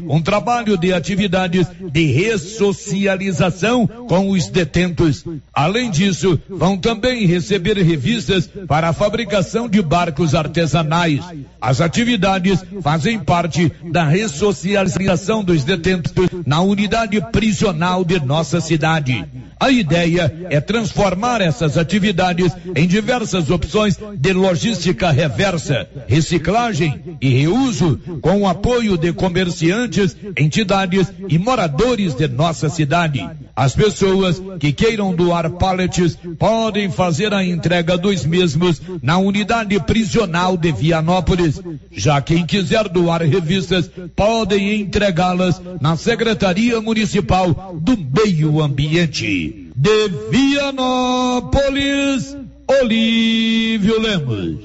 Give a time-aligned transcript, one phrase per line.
[0.00, 5.24] um trabalho de atividades de ressocialização com os detentos.
[5.52, 11.20] Além disso, vão também receber revistas para a fabricação de barcos artesanais.
[11.60, 16.12] As atividades fazem parte da ressocialização dos detentos
[16.46, 19.24] na unidade prisional de nossa cidade.
[19.58, 27.98] A ideia é transformar essas atividades em diversas opções de logística reversa, reciclagem e reuso,
[28.20, 33.26] com o apoio de comerciantes, entidades e moradores de nossa cidade.
[33.54, 40.58] As pessoas que queiram doar pallets podem fazer a entrega dos mesmos na unidade prisional
[40.58, 41.62] de Vianópolis.
[41.90, 49.45] Já quem quiser doar revistas podem entregá-las na Secretaria Municipal do Meio Ambiente.
[49.78, 52.34] De Vianópolis,
[52.80, 54.56] Olívio Lemos.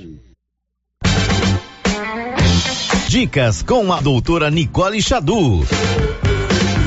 [3.10, 5.66] Dicas com a doutora Nicole Xadu.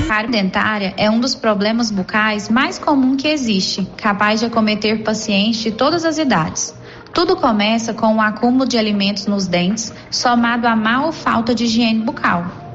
[0.08, 5.60] Cárie dentária é um dos problemas bucais mais comum que existe, capaz de acometer pacientes
[5.60, 6.74] de todas as idades.
[7.12, 11.64] Tudo começa com o acúmulo de alimentos nos dentes, somado a má ou falta de
[11.64, 12.63] higiene bucal.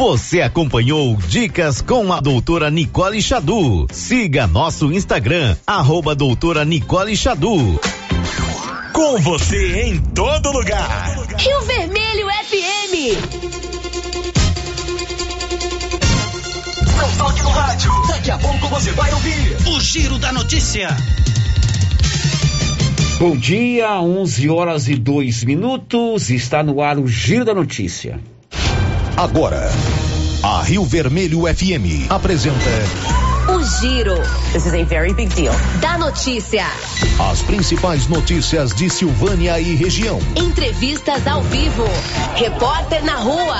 [0.00, 3.86] Você acompanhou Dicas com a doutora Nicole Xadu.
[3.92, 7.78] Siga nosso Instagram, arroba doutora Nicole Xadu.
[8.94, 11.06] Com você em todo lugar.
[11.36, 12.94] Rio Vermelho FM.
[16.96, 17.92] Não toque no rádio.
[18.08, 20.96] Daqui a pouco você vai ouvir o Giro da Notícia.
[23.18, 26.30] Bom dia, 11 horas e 2 minutos.
[26.30, 28.18] Está no ar o Giro da Notícia.
[29.16, 29.70] Agora,
[30.42, 32.56] a Rio Vermelho FM apresenta
[33.48, 34.16] O Giro.
[34.52, 35.52] This is a very big deal.
[35.80, 36.64] Da notícia.
[37.30, 40.18] as principais notícias de Silvânia e região.
[40.36, 41.84] Entrevistas ao vivo.
[42.34, 43.56] Repórter na rua.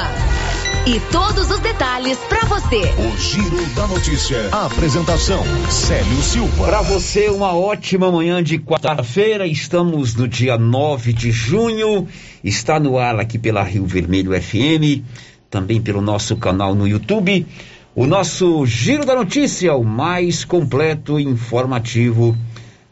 [0.86, 2.80] E todos os detalhes para você.
[2.96, 4.48] O Giro da Notícia.
[4.50, 6.64] Apresentação: Célio Silva.
[6.64, 9.46] Para você, uma ótima manhã de quarta-feira.
[9.46, 12.08] Estamos no dia 9 de junho.
[12.42, 15.04] Está no ar aqui pela Rio Vermelho FM,
[15.50, 17.46] também pelo nosso canal no YouTube.
[17.94, 22.36] O nosso Giro da Notícia, o mais completo e informativo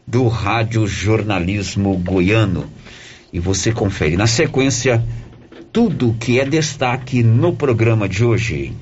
[0.05, 2.65] do Rádio Jornalismo Goiano.
[3.31, 5.01] E você confere na sequência
[5.71, 8.73] tudo que é destaque no programa de hoje.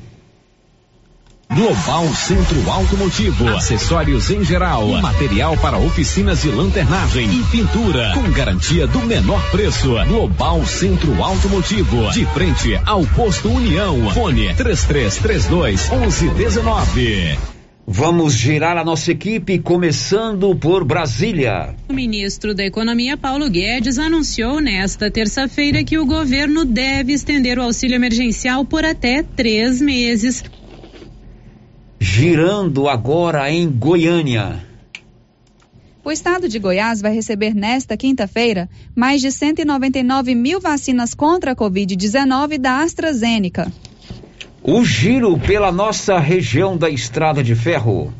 [1.53, 8.85] Global Centro Automotivo, acessórios em geral, material para oficinas de lanternagem e pintura, com garantia
[8.85, 9.95] do menor preço.
[10.07, 14.09] Global Centro Automotivo, de frente ao posto União.
[14.11, 17.37] Fone 3332 1119.
[17.89, 21.73] Vamos girar a nossa equipe, começando por Brasília.
[21.87, 27.61] O ministro da Economia, Paulo Guedes, anunciou nesta terça-feira que o governo deve estender o
[27.63, 30.43] auxílio emergencial por até três meses.
[31.99, 34.63] Girando agora em Goiânia.
[36.03, 41.55] O estado de Goiás vai receber nesta quinta-feira mais de 199 mil vacinas contra a
[41.55, 43.71] Covid-19 da AstraZeneca.
[44.61, 48.13] O giro pela nossa região da Estrada de Ferro.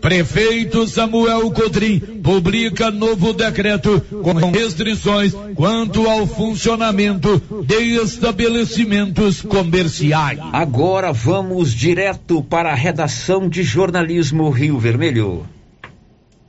[0.00, 10.38] Prefeito Samuel Codrim publica novo decreto com restrições quanto ao funcionamento de estabelecimentos comerciais.
[10.52, 15.44] Agora vamos direto para a redação de jornalismo Rio Vermelho.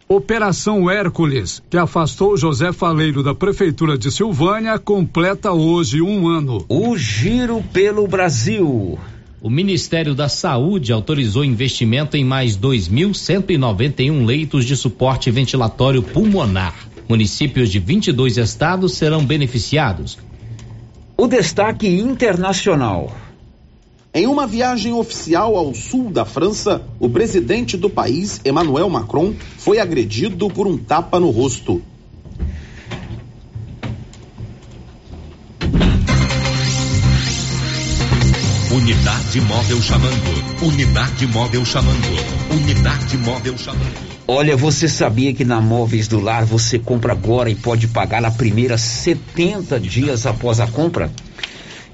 [0.08, 6.66] Operação Hércules, que afastou José Faleiro da Prefeitura de Silvânia, completa hoje um ano.
[6.68, 8.98] O giro pelo Brasil.
[9.42, 16.76] O Ministério da Saúde autorizou investimento em mais 2.191 leitos de suporte ventilatório pulmonar.
[17.08, 20.18] Municípios de 22 estados serão beneficiados.
[21.16, 23.16] O destaque internacional.
[24.14, 29.80] Em uma viagem oficial ao sul da França, o presidente do país, Emmanuel Macron, foi
[29.80, 31.82] agredido por um tapa no rosto.
[38.90, 40.66] Unidade Móvel chamando.
[40.66, 42.08] Unidade Móvel chamando.
[42.50, 43.94] Unidade Móvel chamando.
[44.28, 48.32] Olha, você sabia que na Móveis do Lar você compra agora e pode pagar na
[48.32, 51.12] primeira 70 dias após a compra?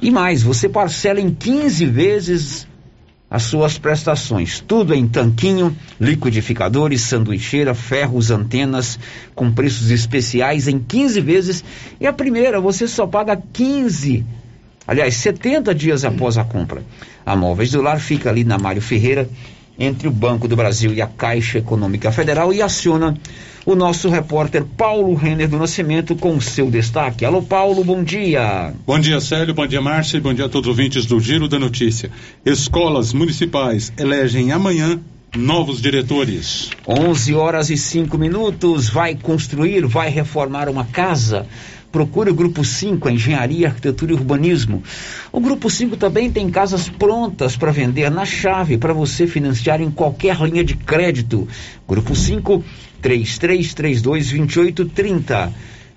[0.02, 2.66] E mais, você parcela em 15 vezes
[3.30, 4.62] as suas prestações.
[4.62, 8.98] Tudo em tanquinho, liquidificadores, sanduicheira, ferros, antenas,
[9.36, 11.64] com preços especiais em 15 vezes.
[12.00, 14.26] E a primeira você só paga 15,
[14.88, 16.84] aliás, 70 dias após a compra.
[17.26, 19.30] A Móveis do Lar fica ali na Mário Ferreira,
[19.78, 23.18] entre o Banco do Brasil e a Caixa Econômica Federal e aciona
[23.66, 27.26] o nosso repórter Paulo Renner do Nascimento com o seu destaque.
[27.26, 28.74] Alô, Paulo, bom dia.
[28.86, 31.48] Bom dia, Célio, bom dia, Márcia, e bom dia a todos os ouvintes do Giro
[31.48, 32.12] da Notícia.
[32.46, 35.00] Escolas municipais elegem amanhã
[35.36, 36.70] novos diretores.
[36.88, 38.90] 11 horas e 5 minutos.
[38.90, 41.48] Vai construir, vai reformar uma casa.
[41.96, 44.84] Procure o Grupo 5, Engenharia, Arquitetura e Urbanismo.
[45.32, 49.90] O Grupo 5 também tem casas prontas para vender na chave para você financiar em
[49.90, 51.48] qualquer linha de crédito.
[51.88, 52.62] Grupo 5,
[53.02, 55.54] 33322830.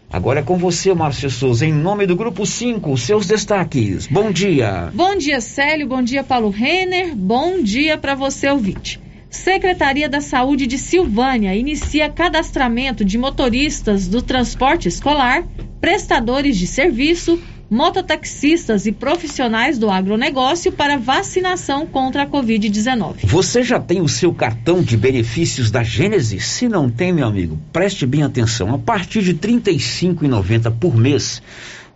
[0.08, 4.06] Agora é com você, Márcio Souza, em nome do Grupo 5, seus destaques.
[4.06, 4.92] Bom dia.
[4.94, 5.88] Bom dia, Célio.
[5.88, 7.12] Bom dia, Paulo Renner.
[7.16, 9.00] Bom dia para você, ouvinte.
[9.30, 15.44] Secretaria da Saúde de Silvânia inicia cadastramento de motoristas do transporte escolar,
[15.80, 17.38] prestadores de serviço,
[17.70, 23.16] mototaxistas e profissionais do agronegócio para vacinação contra a Covid-19.
[23.24, 26.46] Você já tem o seu cartão de benefícios da Gênesis?
[26.46, 28.74] Se não tem, meu amigo, preste bem atenção.
[28.74, 31.42] A partir de R$ 35,90 por mês,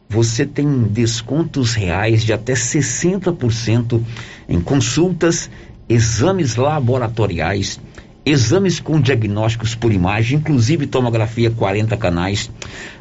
[0.06, 4.02] você tem descontos reais de até 60%
[4.46, 5.48] em consultas,
[5.92, 7.78] exames laboratoriais,
[8.24, 12.50] exames com diagnósticos por imagem, inclusive tomografia 40 canais,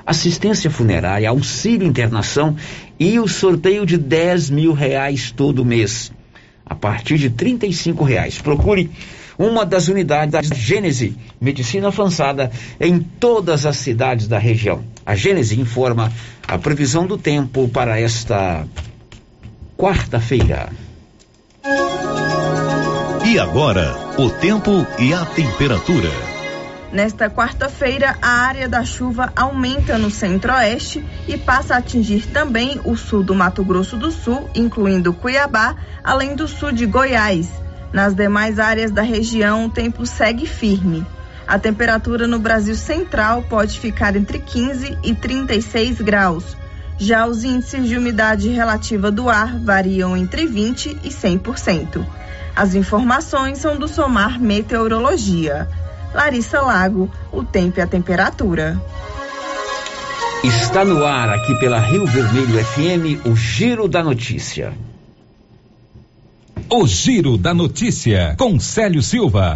[0.06, 2.56] assistência funerária, auxílio internação
[3.00, 6.12] e o sorteio de 10 mil reais todo mês,
[6.66, 8.42] a partir de 35 reais.
[8.42, 8.90] Procure
[9.38, 14.84] uma das unidades da Gênese Medicina Avançada em todas as cidades da região.
[15.06, 16.12] A Gênese informa
[16.48, 18.68] a previsão do tempo para esta
[19.78, 20.70] quarta-feira.
[23.32, 26.10] E agora, o tempo e a temperatura.
[26.92, 32.98] Nesta quarta-feira, a área da chuva aumenta no centro-oeste e passa a atingir também o
[32.98, 37.50] sul do Mato Grosso do Sul, incluindo Cuiabá, além do sul de Goiás.
[37.94, 41.08] Nas demais áreas da região, o tempo segue firme.
[41.48, 46.58] A temperatura no Brasil Central pode ficar entre 15 e 36 graus.
[47.02, 52.06] Já os índices de umidade relativa do ar variam entre 20 e 100%.
[52.56, 55.68] As informações são do Somar Meteorologia.
[56.14, 58.80] Larissa Lago, o tempo e a temperatura.
[60.44, 64.72] Está no ar aqui pela Rio Vermelho FM o Giro da Notícia.
[66.70, 69.56] O Giro da Notícia com Célio Silva.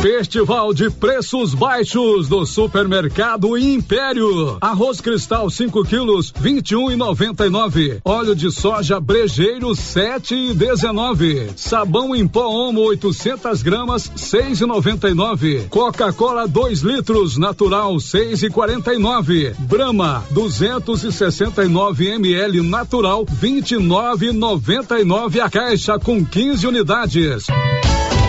[0.00, 4.56] Festival de preços baixos do Supermercado Império.
[4.58, 8.00] Arroz cristal 5 quilos, 21 e 99.
[8.02, 11.50] Óleo de soja brejeiro 7 e 19.
[11.54, 15.66] Sabão em pó Omo 800 gramas 6 e 99.
[15.68, 19.52] Coca-Cola 2 litros natural 6 e 49.
[19.58, 27.48] Brahma 269 ml natural 29,99 a caixa com 15 unidades.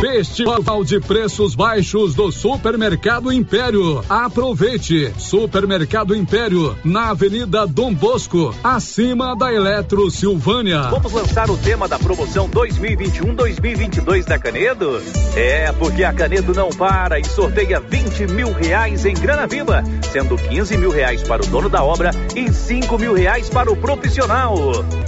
[0.01, 4.03] Festival de preços baixos do Supermercado Império.
[4.10, 5.13] Aproveite!
[5.15, 10.81] Supermercado Império, na Avenida Dom Bosco, acima da Eletro Silvânia.
[10.89, 15.00] Vamos lançar o tema da promoção 2021-2022 da Canedo?
[15.36, 20.36] É, porque a Canedo não para e sorteia 20 mil reais em grana viva, sendo
[20.36, 24.58] 15 mil reais para o dono da obra e 5 mil reais para o profissional.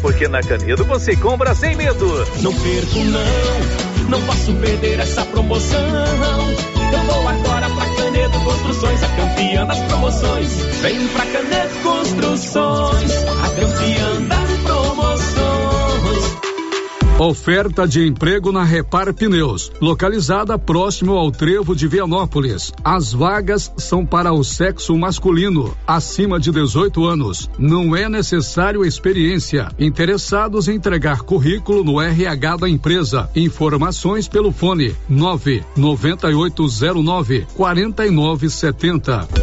[0.03, 2.05] Porque na Canedo você compra sem medo.
[2.43, 5.79] Não perco não, não posso perder essa promoção.
[6.93, 10.49] Eu vou agora pra Canedo Construções, a campeã das promoções.
[10.81, 13.11] Vem pra Canedo Construções,
[13.43, 14.42] a campeã das.
[17.23, 22.73] Oferta de emprego na Repar Pneus, localizada próximo ao Trevo de Vianópolis.
[22.83, 27.49] As vagas são para o sexo masculino, acima de 18 anos.
[27.57, 29.69] Não é necessário experiência.
[29.79, 33.29] Interessados em entregar currículo no RH da empresa.
[33.33, 39.42] Informações pelo fone 99809 4970.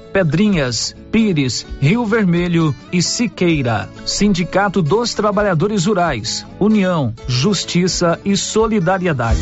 [0.11, 3.89] Pedrinhas, Pires, Rio Vermelho e Siqueira.
[4.05, 6.45] Sindicato dos Trabalhadores Rurais.
[6.59, 9.41] União, Justiça e Solidariedade.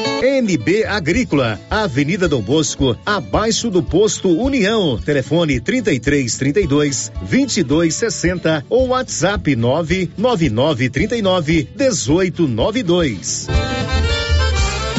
[0.21, 4.99] NB Agrícola, Avenida Dom Bosco, abaixo do posto União.
[5.03, 13.47] Telefone 33 32 22 60 ou WhatsApp 999 39 18 92.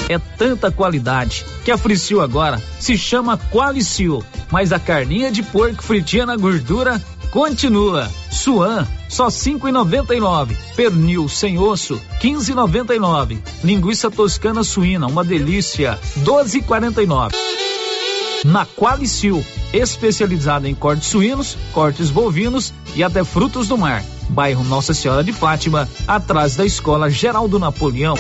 [0.09, 5.85] É tanta qualidade que a Fricil agora se chama Qualicil, mas a carninha de porco
[5.85, 7.01] fritinha na gordura
[7.33, 8.09] continua.
[8.31, 10.57] Suan, só cinco e noventa e nove.
[10.77, 13.43] Pernil sem osso, quinze e noventa e nove.
[13.65, 17.35] Linguiça toscana suína, uma delícia, doze e quarenta e nove.
[18.45, 24.05] Na Qualicil, especializada em cortes suínos, cortes bovinos e até frutos do mar.
[24.29, 28.15] Bairro Nossa Senhora de Fátima, atrás da Escola Geraldo Napoleão.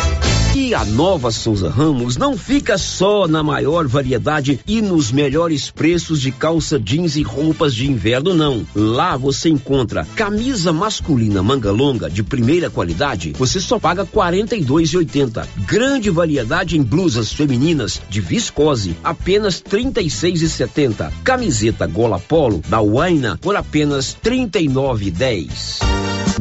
[0.55, 6.21] E a Nova Souza Ramos não fica só na maior variedade e nos melhores preços
[6.21, 8.67] de calça jeans e roupas de inverno, não.
[8.75, 15.47] Lá você encontra camisa masculina manga longa de primeira qualidade, você só paga R$ 42,80.
[15.67, 21.11] Grande variedade em blusas femininas de viscose, apenas R$ 36,70.
[21.25, 25.92] Camiseta gola polo da Waina por apenas R$ 39,10.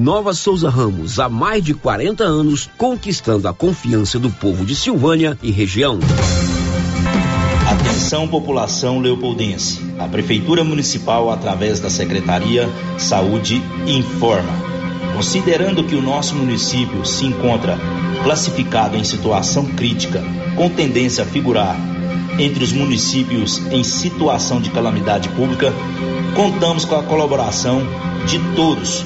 [0.02, 5.38] Nova Souza Ramos, há mais de 40 anos, conquistando a confiança do povo de Silvânia
[5.44, 6.00] e região.
[7.70, 9.80] Atenção, população leopoldense.
[10.00, 12.68] A Prefeitura Municipal, através da Secretaria
[12.98, 14.52] Saúde, informa.
[15.14, 17.78] Considerando que o nosso município se encontra
[18.24, 20.24] classificado em situação crítica,
[20.56, 21.78] com tendência a figurar
[22.40, 25.72] entre os municípios em situação de calamidade pública,
[26.36, 27.84] contamos com a colaboração
[28.26, 29.06] de todos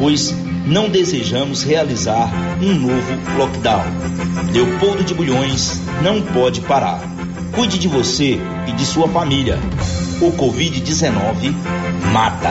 [0.00, 0.34] pois
[0.66, 3.84] não desejamos realizar um novo lockdown.
[4.52, 7.00] Leopoldo de Bulhões não pode parar.
[7.52, 9.58] Cuide de você e de sua família.
[10.22, 11.54] O Covid-19
[12.12, 12.50] mata.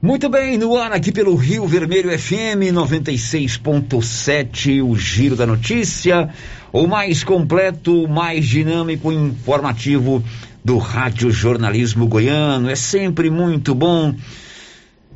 [0.00, 6.28] Muito bem, no ar aqui pelo Rio Vermelho FM 96.7, o Giro da Notícia,
[6.72, 10.22] o mais completo, mais dinâmico e informativo
[10.64, 12.70] do Rádio Jornalismo Goiano.
[12.70, 14.14] É sempre muito bom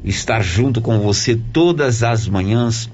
[0.02, 2.90] estar junto com você todas as manhãs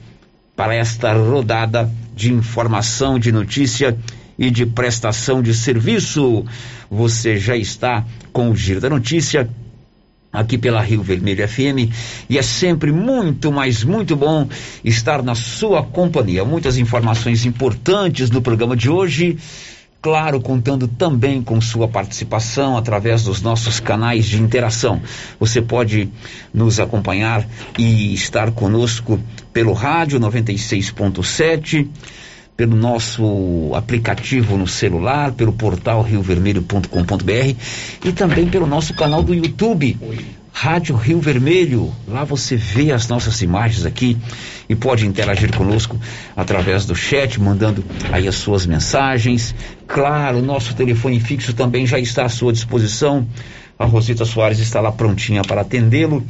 [0.55, 3.97] para esta rodada de informação, de notícia
[4.39, 6.45] e de prestação de serviço.
[6.91, 9.49] Você já está com o Giro da Notícia
[10.33, 11.91] aqui pela Rio Vermelho FM
[12.29, 14.49] e é sempre muito, mas muito bom
[14.85, 16.45] estar na sua companhia.
[16.45, 19.39] Muitas informações importantes no programa de hoje.
[20.01, 25.03] Claro, contando também com sua participação através dos nossos canais de interação.
[25.41, 26.09] Você pode
[26.55, 27.45] nos acompanhar
[27.77, 29.21] e estar conosco
[29.53, 31.89] pelo rádio 96.7
[32.59, 37.55] pelo nosso aplicativo no celular, pelo portal riovermelho.com.br
[38.05, 39.97] e também pelo nosso canal do YouTube,
[40.53, 41.95] Rádio Rio Vermelho.
[42.09, 44.17] Lá você vê as nossas imagens aqui
[44.69, 45.97] e pode interagir conosco
[46.35, 49.55] através do chat, mandando aí as suas mensagens.
[49.87, 53.25] Claro, nosso telefone fixo também já está à sua disposição.
[53.79, 56.27] A Rosita Soares está lá prontinha para atendê-lo.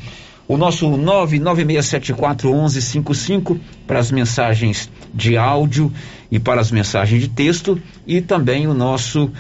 [0.47, 5.92] O nosso 996741155 para as mensagens de áudio
[6.31, 9.31] e para as mensagens de texto e também o nosso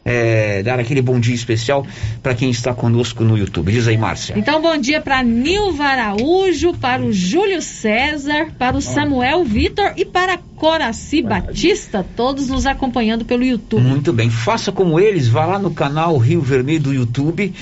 [0.03, 1.85] é, dar aquele bom dia especial
[2.21, 3.71] para quem está conosco no YouTube.
[3.71, 4.33] Diz aí, Márcia.
[4.37, 10.05] Então, bom dia para Nilva Araújo, para o Júlio César, para o Samuel Vitor e
[10.05, 13.81] para Coraci Batista, todos nos acompanhando pelo YouTube.
[13.81, 17.53] Muito bem, faça como eles, vá lá no canal Rio Vermelho do YouTube.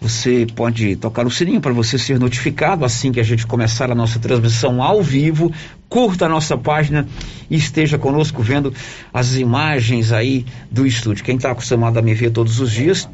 [0.00, 3.94] Você pode tocar o sininho para você ser notificado assim que a gente começar a
[3.94, 5.52] nossa transmissão ao vivo.
[5.88, 7.06] Curta a nossa página
[7.50, 8.72] e esteja conosco vendo
[9.12, 11.24] as imagens aí do estúdio.
[11.24, 13.08] Quem está acostumado a me ver todos os dias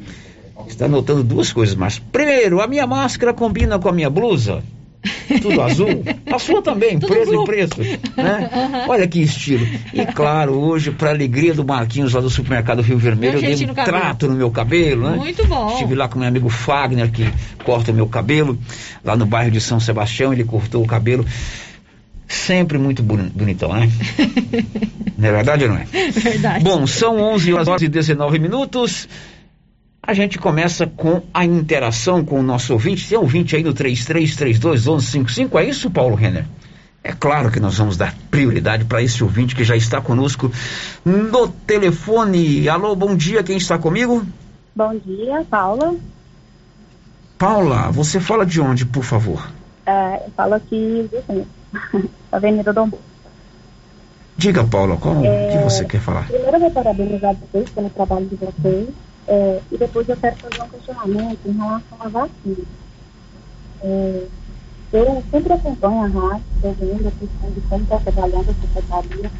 [0.68, 4.62] está notando duas coisas, mas primeiro, a minha máscara combina com a minha blusa.
[5.42, 6.02] Tudo azul.
[6.32, 7.80] A sua também, preto e preto.
[8.16, 8.84] Né?
[8.88, 9.66] Olha que estilo.
[9.92, 13.68] E claro, hoje, para alegria do Marquinhos lá do supermercado Rio Vermelho, eu dei um
[13.68, 13.98] no cabelo.
[13.98, 15.16] trato no meu cabelo, né?
[15.16, 15.72] Muito bom.
[15.72, 17.28] Estive lá com meu amigo Fagner, que
[17.64, 18.58] corta o meu cabelo,
[19.04, 21.24] lá no bairro de São Sebastião, ele cortou o cabelo.
[22.26, 23.88] Sempre muito boni- bonitão, né?
[25.18, 25.84] não é verdade ou não é?
[26.10, 26.64] Verdade.
[26.64, 29.06] Bom, são 11 horas e 19 minutos.
[30.06, 33.08] A gente começa com a interação com o nosso ouvinte.
[33.08, 36.44] Tem ouvinte aí no 33321155, é isso, Paulo Renner?
[37.02, 40.52] É claro que nós vamos dar prioridade para esse ouvinte que já está conosco
[41.04, 42.68] no telefone.
[42.68, 44.22] Alô, bom dia, quem está comigo?
[44.76, 45.94] Bom dia, Paula.
[47.38, 49.50] Paula, você fala de onde, por favor?
[49.86, 51.46] É, eu falo aqui do
[52.30, 53.04] Avenida Dom Bosco.
[54.36, 56.26] Diga, Paula, qual o É, que você quer falar?
[56.26, 58.88] Primeiro eu vou parabenizar vocês pelo trabalho de vocês
[59.26, 62.64] é, e depois eu quero fazer um questionamento em relação à vacina.
[63.82, 64.26] É,
[64.92, 69.30] eu sempre acompanho a rádio, vendo a questão de como está trabalhando a secretaria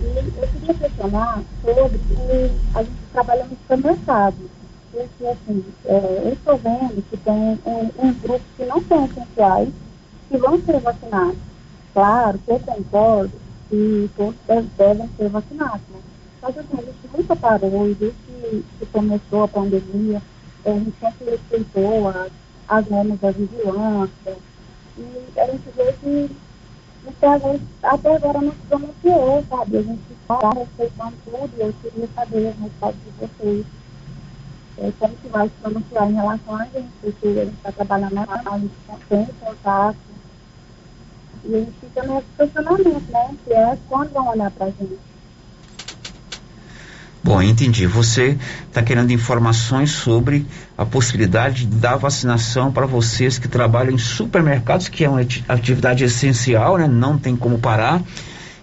[0.00, 4.50] e eu queria questionar sobre o, a gente trabalha no supermercado.
[4.92, 9.68] Porque, assim, é, eu estou vendo que tem um, um grupo que não são essenciais
[10.28, 11.38] que vão ser vacinados.
[11.92, 13.32] Claro que eu concordo
[13.68, 16.00] que todos devem ser vacinados, né?
[16.40, 20.22] Mas assim, a gente nunca parou, e desde que, começou a pandemia,
[20.64, 22.30] a gente sempre respeitou as,
[22.68, 24.36] as normas da vigilância,
[24.96, 26.36] e a gente vê que
[27.06, 29.78] até até agora não se pronunciou, sabe?
[29.78, 33.66] A gente está respeitando tudo e eu queria saber a resposta de vocês.
[34.78, 38.14] É, como que vai se pronunciar em relação a gente, porque a gente está trabalhando
[38.14, 38.72] na a gente
[39.08, 39.96] tem contato.
[41.44, 43.36] E a gente fica nesse questionamento, né?
[43.44, 44.98] Que é quando vão olhar para a gente.
[47.22, 47.86] Bom, entendi.
[47.86, 54.88] Você está querendo informações sobre a possibilidade da vacinação para vocês que trabalham em supermercados,
[54.88, 56.86] que é uma atividade essencial, né?
[56.86, 58.02] Não tem como parar.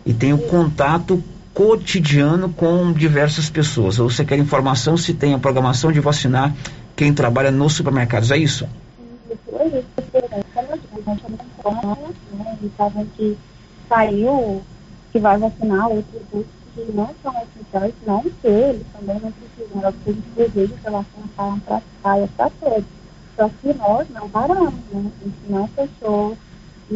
[0.06, 3.98] E tem o contato cotidiano com diversas pessoas.
[3.98, 6.54] Você quer informação se tem a programação de vacinar
[6.96, 8.68] quem trabalha nos supermercados, é isso?
[9.58, 9.70] É
[12.90, 13.38] gente que
[13.90, 14.62] saiu,
[15.12, 19.96] que vai vacinar grupos que não são essenciais, não que eles também não precisam, elas
[20.04, 22.86] têm desejo que a vacina para saia para todos.
[23.36, 25.12] Só que nós não paramos, né?
[25.22, 26.38] A gente não fechou
[26.92, 26.96] e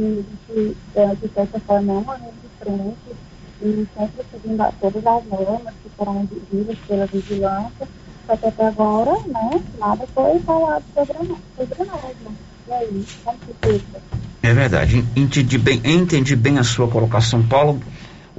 [0.54, 3.18] a gente, é, de certa forma, é uma linha de frente
[3.62, 7.88] e sempre seguindo todas as normas que foram exigidas pela vigilância,
[8.26, 12.32] só que até agora, né, nada foi falado sobre, sobre nós, né?
[12.68, 14.02] E aí, como que fica?
[14.42, 17.82] É verdade, entendi bem, entendi bem a sua colocação, Paulo.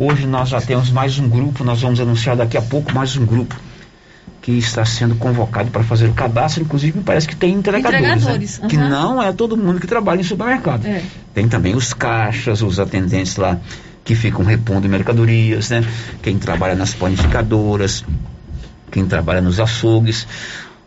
[0.02, 3.26] Hoje nós já temos mais um grupo, nós vamos anunciar daqui a pouco mais um
[3.26, 3.54] grupo
[4.40, 8.58] que está sendo convocado para fazer o cadastro, inclusive me parece que tem entregadores, Entregadores,
[8.60, 8.68] né?
[8.68, 8.88] que aham.
[8.88, 10.86] não é todo mundo que trabalha em supermercado.
[10.86, 11.02] É.
[11.34, 13.60] Tem também os caixas, os atendentes lá
[14.02, 15.84] que ficam repondo mercadorias, né?
[16.22, 18.02] Quem trabalha nas panificadoras,
[18.90, 20.26] quem trabalha nos açougues.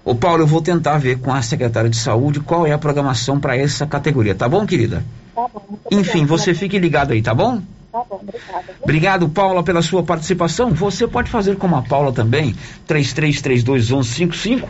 [0.03, 3.39] Ô Paulo, eu vou tentar ver com a secretária de saúde qual é a programação
[3.39, 5.05] para essa categoria, tá bom, querida?
[5.35, 5.77] Tá bom.
[5.91, 7.61] Enfim, você fique ligado aí, tá bom?
[7.93, 8.65] Tá bom, obrigada.
[8.81, 10.71] Obrigado, Paula, pela sua participação.
[10.71, 12.55] Você pode fazer como a Paula também,
[12.87, 14.67] 33321155.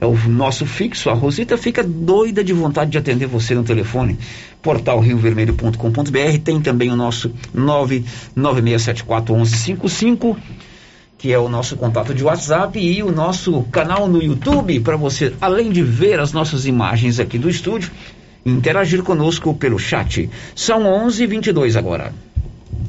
[0.00, 1.10] É o nosso fixo.
[1.10, 4.18] A Rosita fica doida de vontade de atender você no telefone.
[4.62, 6.38] Portal riovermelho.com.br.
[6.42, 10.34] Tem também o nosso 996741155,
[11.18, 15.34] que é o nosso contato de WhatsApp e o nosso canal no YouTube para você,
[15.38, 17.90] além de ver as nossas imagens aqui do estúdio,
[18.44, 20.28] interagir conosco pelo chat.
[20.54, 22.12] São 11:22 agora.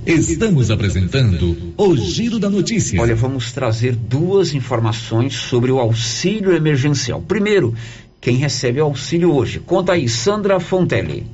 [0.06, 3.02] Estamos apresentando o Giro da Notícia.
[3.02, 7.22] Olha, vamos trazer duas informações sobre o auxílio emergencial.
[7.22, 7.74] Primeiro,
[8.20, 9.60] quem recebe o auxílio hoje?
[9.60, 11.26] Conta aí, Sandra Fontelli.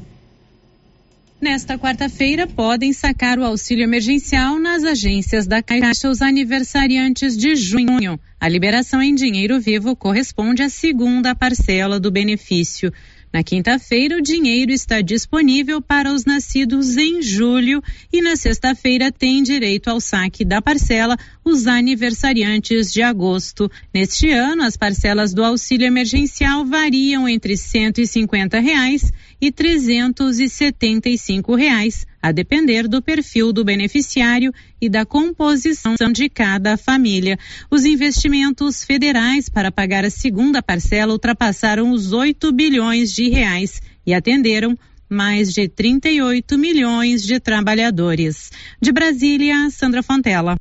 [1.42, 8.20] Nesta quarta-feira, podem sacar o auxílio emergencial nas agências da Caixa os aniversariantes de junho.
[8.40, 12.92] A liberação em dinheiro vivo corresponde à segunda parcela do benefício.
[13.32, 19.44] Na quinta-feira, o dinheiro está disponível para os nascidos em julho e na sexta-feira tem
[19.44, 21.16] direito ao saque da parcela
[21.50, 23.70] os aniversariantes de agosto.
[23.94, 32.32] Neste ano, as parcelas do auxílio emergencial variam entre 150 reais e 375 reais, a
[32.32, 37.38] depender do perfil do beneficiário e da composição de cada família.
[37.72, 44.14] Os investimentos federais para pagar a segunda parcela ultrapassaram os 8 bilhões de reais e
[44.14, 44.78] atenderam
[45.10, 48.52] mais de 38 milhões de trabalhadores.
[48.80, 50.56] De Brasília, Sandra Fontela.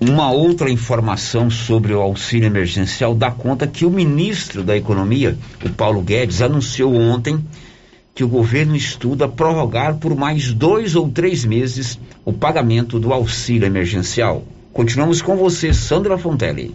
[0.00, 5.68] Uma outra informação sobre o auxílio emergencial dá conta que o ministro da Economia, o
[5.70, 7.44] Paulo Guedes, anunciou ontem
[8.14, 13.66] que o governo estuda prorrogar por mais dois ou três meses o pagamento do auxílio
[13.66, 14.44] emergencial.
[14.72, 16.72] Continuamos com você, Sandra Fontelli.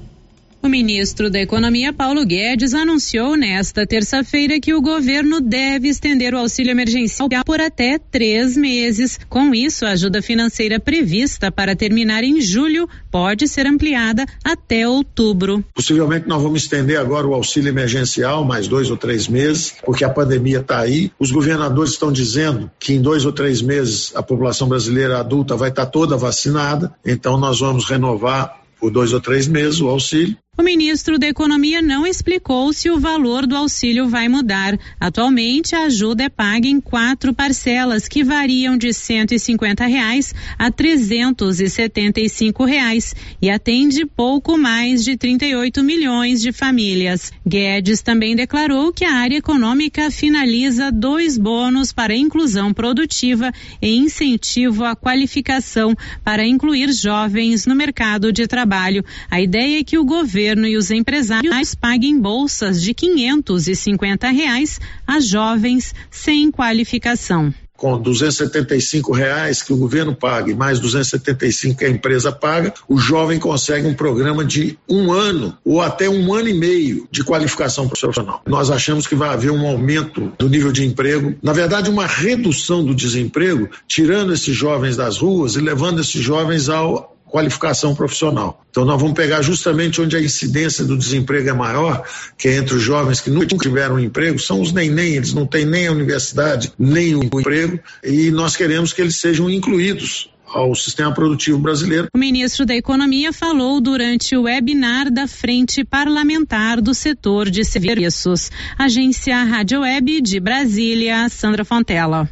[0.63, 6.37] O ministro da Economia, Paulo Guedes, anunciou nesta terça-feira que o governo deve estender o
[6.37, 9.19] auxílio emergencial por até três meses.
[9.27, 15.65] Com isso, a ajuda financeira prevista para terminar em julho pode ser ampliada até outubro.
[15.73, 20.09] Possivelmente nós vamos estender agora o auxílio emergencial mais dois ou três meses, porque a
[20.09, 21.11] pandemia está aí.
[21.17, 25.69] Os governadores estão dizendo que em dois ou três meses a população brasileira adulta vai
[25.69, 30.35] estar toda vacinada, então nós vamos renovar por dois ou três meses o auxílio.
[30.57, 34.77] O ministro da Economia não explicou se o valor do auxílio vai mudar.
[34.99, 42.65] Atualmente, a ajuda é paga em quatro parcelas que variam de 150 reais a 375
[42.65, 47.31] reais e atende pouco mais de 38 milhões de famílias.
[47.47, 54.83] Guedes também declarou que a área econômica finaliza dois bônus para inclusão produtiva e incentivo
[54.83, 59.03] à qualificação para incluir jovens no mercado de trabalho.
[59.29, 64.79] A ideia é que o governo governo e os empresários paguem bolsas de 550 reais
[65.05, 71.85] a jovens sem qualificação com 275 reais que o governo paga e mais 275 que
[71.85, 76.47] a empresa paga, o jovem consegue um programa de um ano ou até um ano
[76.47, 78.43] e meio de qualificação profissional.
[78.45, 82.85] Nós achamos que vai haver um aumento do nível de emprego, na verdade, uma redução
[82.85, 88.61] do desemprego, tirando esses jovens das ruas e levando esses jovens ao qualificação profissional.
[88.69, 92.03] Então nós vamos pegar justamente onde a incidência do desemprego é maior,
[92.37, 95.47] que é entre os jovens que nunca tiveram um emprego, são os neném, eles não
[95.47, 100.75] têm nem a universidade, nem o emprego, e nós queremos que eles sejam incluídos ao
[100.75, 102.07] sistema produtivo brasileiro.
[102.13, 108.51] O ministro da Economia falou durante o webinar da Frente Parlamentar do Setor de Serviços.
[108.77, 112.27] Agência Rádio Web de Brasília, Sandra Fontela.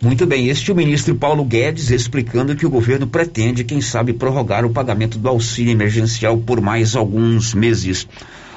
[0.00, 4.12] Muito bem, este é o ministro Paulo Guedes explicando que o governo pretende, quem sabe,
[4.12, 8.06] prorrogar o pagamento do auxílio emergencial por mais alguns meses.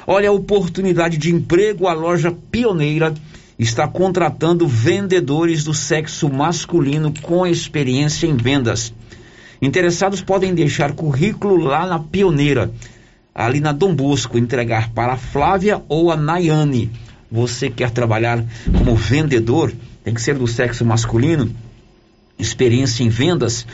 [0.06, 3.12] Olha a oportunidade de emprego, a loja pioneira
[3.58, 8.94] está contratando vendedores do sexo masculino com experiência em vendas.
[9.60, 12.70] Interessados podem deixar currículo lá na Pioneira,
[13.34, 16.88] ali na Dom Bosco, entregar para a Flávia ou a Nayane.
[17.28, 18.44] Você quer trabalhar
[18.78, 19.72] como vendedor?
[20.04, 21.54] Tem que ser do sexo masculino,
[22.38, 23.66] experiência em vendas,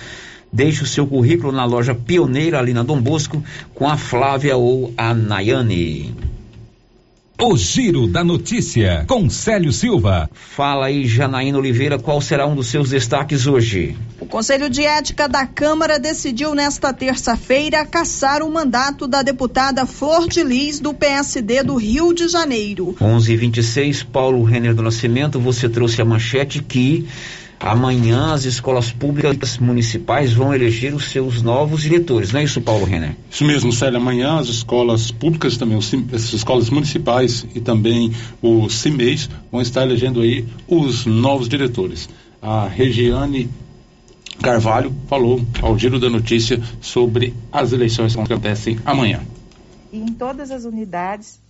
[0.52, 3.42] deixe o seu currículo na loja pioneira ali na Dom Bosco
[3.74, 6.14] com a Flávia ou a Nayane.
[7.40, 10.28] O Giro da Notícia, com Célio Silva.
[10.34, 13.96] Fala aí, Janaína Oliveira, qual será um dos seus destaques hoje?
[14.18, 20.26] O Conselho de Ética da Câmara decidiu nesta terça-feira caçar o mandato da deputada Flor
[20.26, 22.96] de Lis, do PSD do Rio de Janeiro.
[23.00, 27.06] 11 h 26 Paulo Renner do Nascimento, você trouxe a manchete que
[27.60, 32.84] Amanhã as escolas públicas municipais vão eleger os seus novos diretores, não é isso, Paulo
[32.84, 33.16] Renner?
[33.28, 33.98] Isso mesmo, Célia.
[33.98, 40.20] Amanhã as escolas públicas também, as escolas municipais e também o CIMEIS vão estar elegendo
[40.20, 42.08] aí os novos diretores.
[42.40, 43.50] A Regiane
[44.40, 49.20] Carvalho falou ao Giro da Notícia sobre as eleições que acontecem amanhã.
[49.92, 51.40] E em todas as unidades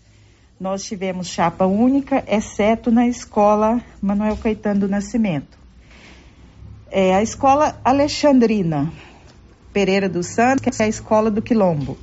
[0.59, 5.58] nós tivemos chapa única, exceto na escola Manuel Caetano do Nascimento.
[6.91, 8.91] É a escola Alexandrina
[9.75, 11.99] Pereira dos Santos, que é a escola do Quilombo.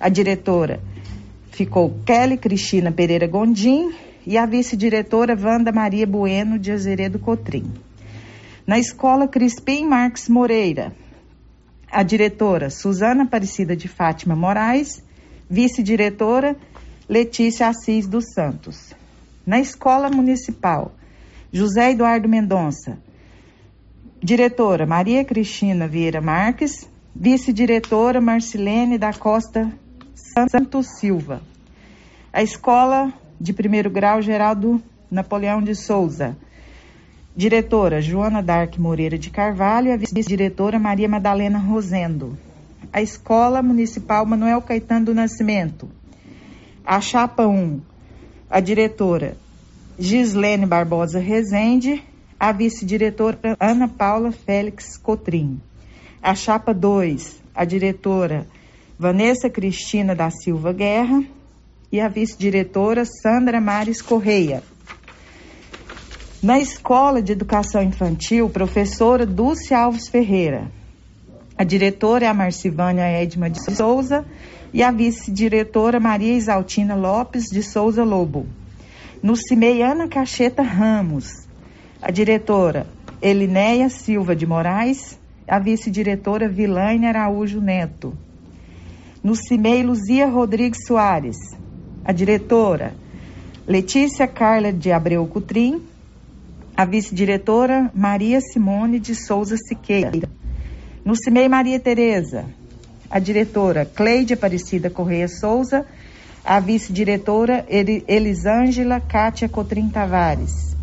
[0.00, 0.80] A diretora
[1.52, 3.94] ficou Kelly Cristina Pereira Gondim
[4.26, 7.72] e a vice-diretora Wanda Maria Bueno de Azeredo Cotrim.
[8.66, 10.92] Na escola Crispim Marques Moreira,
[11.88, 15.00] a diretora Suzana Aparecida de Fátima Moraes,
[15.48, 16.56] vice-diretora
[17.08, 18.94] Letícia Assis dos Santos.
[19.46, 20.92] Na escola municipal,
[21.52, 22.98] José Eduardo Mendonça,
[24.24, 26.88] Diretora Maria Cristina Vieira Marques.
[27.14, 29.70] Vice-diretora Marcilene da Costa
[30.14, 31.42] Santos Silva.
[32.32, 36.34] A Escola de Primeiro Grau Geraldo Napoleão de Souza.
[37.36, 42.34] Diretora Joana Dark Moreira de Carvalho a vice-diretora Maria Madalena Rosendo.
[42.90, 45.86] A Escola Municipal Manuel Caetano do Nascimento.
[46.82, 47.78] A Chapa 1,
[48.48, 49.36] a diretora
[49.98, 52.02] Gislene Barbosa Rezende
[52.38, 55.60] a vice-diretora Ana Paula Félix Cotrim.
[56.22, 58.46] A chapa 2, a diretora
[58.98, 61.24] Vanessa Cristina da Silva Guerra
[61.90, 64.62] e a vice-diretora Sandra Mares Correia.
[66.42, 70.70] Na Escola de Educação Infantil, professora Dulce Alves Ferreira.
[71.56, 74.24] A diretora é a Marcivânia Edma de Souza
[74.72, 78.46] e a vice-diretora Maria Isaltina Lopes de Souza Lobo.
[79.22, 81.43] No CIMEI, Ana Cacheta Ramos
[82.04, 82.86] a diretora
[83.22, 88.12] Elinéia Silva de Moraes, a vice-diretora Vilaine Araújo Neto.
[89.22, 91.38] No CIMEI, Luzia Rodrigues Soares,
[92.04, 92.92] a diretora
[93.66, 95.80] Letícia Carla de Abreu Cutrim,
[96.76, 100.28] a vice-diretora Maria Simone de Souza Siqueira.
[101.02, 102.44] No CIMEI Maria Tereza,
[103.08, 105.86] a diretora Cleide Aparecida Correia Souza,
[106.44, 110.73] a vice-diretora Elisângela Cátia Cotrim Tavares.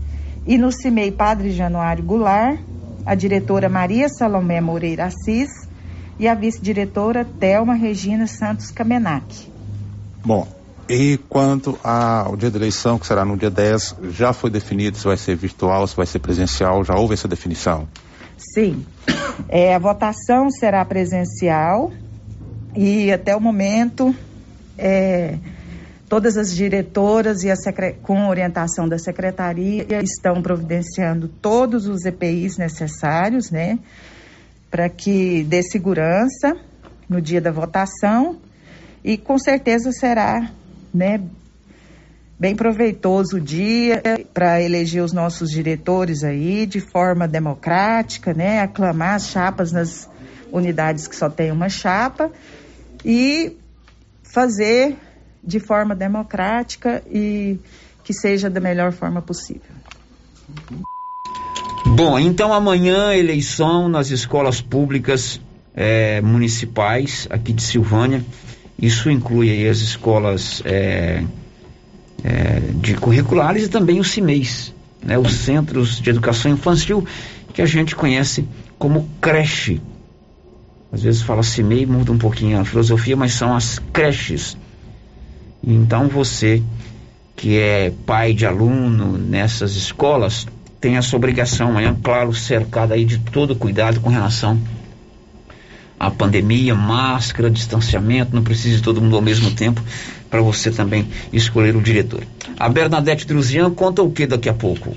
[0.46, 2.60] E no CIMEI Padre Januário Goulart,
[3.06, 5.50] a diretora Maria Salomé Moreira Assis
[6.20, 9.52] e a vice-diretora Thelma Regina Santos Kamenak.
[10.24, 10.48] Bom,
[10.90, 15.06] e quanto ao dia da eleição, que será no dia 10, já foi definido se
[15.06, 17.88] vai ser virtual, se vai ser presencial, já houve essa definição?
[18.38, 18.86] Sim.
[19.48, 21.92] É, a votação será presencial
[22.76, 24.14] e até o momento
[24.78, 25.38] é,
[26.12, 27.56] Todas as diretoras e a
[28.02, 33.80] com orientação da secretaria estão providenciando todos os EPIs necessários, né,
[34.70, 36.54] para que dê segurança
[37.08, 38.42] no dia da votação
[39.02, 40.52] e com certeza será,
[40.94, 41.22] né,
[42.38, 49.16] bem proveitoso o dia para eleger os nossos diretores aí de forma democrática, né, aclamar
[49.16, 50.10] as chapas nas
[50.52, 52.30] unidades que só tem uma chapa
[53.06, 53.56] e
[54.24, 54.98] fazer
[55.44, 57.60] de forma democrática e
[58.04, 59.72] que seja da melhor forma possível.
[61.86, 65.42] Bom, então amanhã eleição nas escolas públicas
[65.76, 68.24] é, municipais aqui de Silvânia.
[68.80, 71.24] Isso inclui as escolas é,
[72.24, 74.74] é, de curriculares e também os CIMEIs,
[75.04, 77.06] né, os Centros de Educação Infantil,
[77.54, 78.46] que a gente conhece
[78.78, 79.82] como creche.
[80.92, 84.58] Às vezes fala CIMEI, muda um pouquinho a filosofia, mas são as creches.
[85.64, 86.62] Então você
[87.36, 90.46] que é pai de aluno nessas escolas
[90.80, 94.60] tem essa obrigação amanhã, claro, cercada aí de todo cuidado com relação
[96.00, 99.82] à pandemia, máscara, distanciamento, não precisa de todo mundo ao mesmo tempo
[100.30, 102.24] para você também escolher o diretor.
[102.60, 104.94] A Bernadette Druzian conta o que daqui a pouco?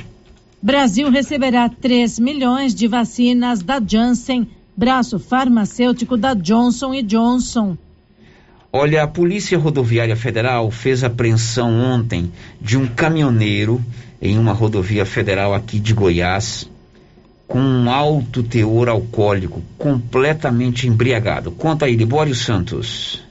[0.63, 7.77] Brasil receberá 3 milhões de vacinas da Janssen, braço farmacêutico da Johnson Johnson.
[8.77, 13.81] Olha, a Polícia Rodoviária Federal fez apreensão ontem de um caminhoneiro
[14.21, 16.69] em uma rodovia federal aqui de Goiás
[17.47, 21.53] com um alto teor alcoólico, completamente embriagado.
[21.53, 23.23] Conta aí, Libório Santos.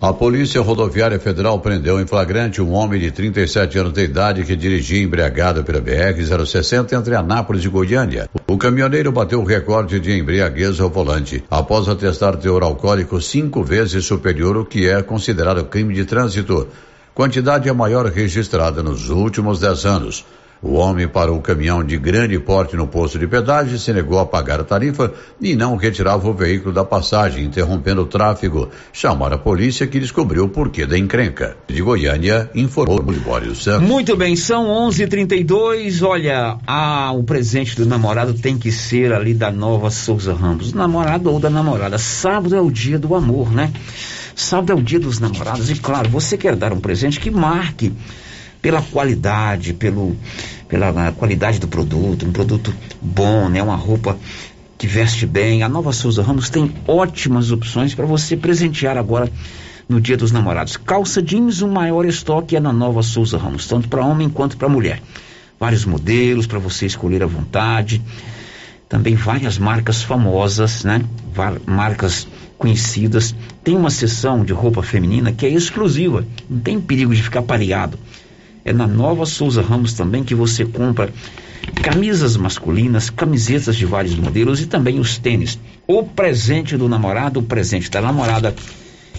[0.00, 4.56] A Polícia Rodoviária Federal prendeu em flagrante um homem de 37 anos de idade que
[4.56, 8.30] dirigia embriagado pela BR-060 entre Anápolis e Goiânia.
[8.60, 14.04] O caminhoneiro bateu o recorde de embriaguez ao volante, após atestar teor alcoólico cinco vezes
[14.04, 16.68] superior ao que é considerado crime de trânsito
[17.14, 20.26] quantidade a maior registrada nos últimos 10 anos.
[20.62, 24.18] O homem parou o caminhão de grande porte no posto de pedágio e se negou
[24.18, 28.68] a pagar a tarifa e não retirava o veículo da passagem, interrompendo o tráfego.
[28.92, 31.56] Chamaram a polícia que descobriu o porquê da encrenca.
[31.66, 33.88] De Goiânia, informou Libório Santos.
[33.88, 36.02] Muito bem, são 11:32.
[36.02, 41.32] Olha, ah, o presente do namorado tem que ser ali da Nova Souza Ramos, namorado
[41.32, 41.96] ou da namorada.
[41.96, 43.72] Sábado é o dia do amor, né?
[44.36, 47.92] Sábado é o dia dos namorados e, claro, você quer dar um presente que marque
[48.60, 50.16] pela qualidade, pelo,
[50.68, 53.62] pela qualidade do produto, um produto bom, né?
[53.62, 54.18] Uma roupa
[54.76, 55.62] que veste bem.
[55.62, 59.30] A Nova Souza Ramos tem ótimas opções para você presentear agora
[59.88, 60.76] no Dia dos Namorados.
[60.76, 64.68] Calça jeans, o maior estoque é na Nova Souza Ramos, tanto para homem quanto para
[64.68, 65.02] mulher.
[65.58, 68.00] Vários modelos para você escolher à vontade.
[68.88, 71.04] Também várias marcas famosas, né?
[71.66, 73.34] Marcas conhecidas.
[73.64, 77.98] Tem uma seção de roupa feminina que é exclusiva, não tem perigo de ficar pareado.
[78.64, 81.10] É na Nova Souza Ramos também que você compra
[81.82, 85.58] camisas masculinas, camisetas de vários modelos e também os tênis.
[85.86, 88.54] O presente do namorado, o presente da namorada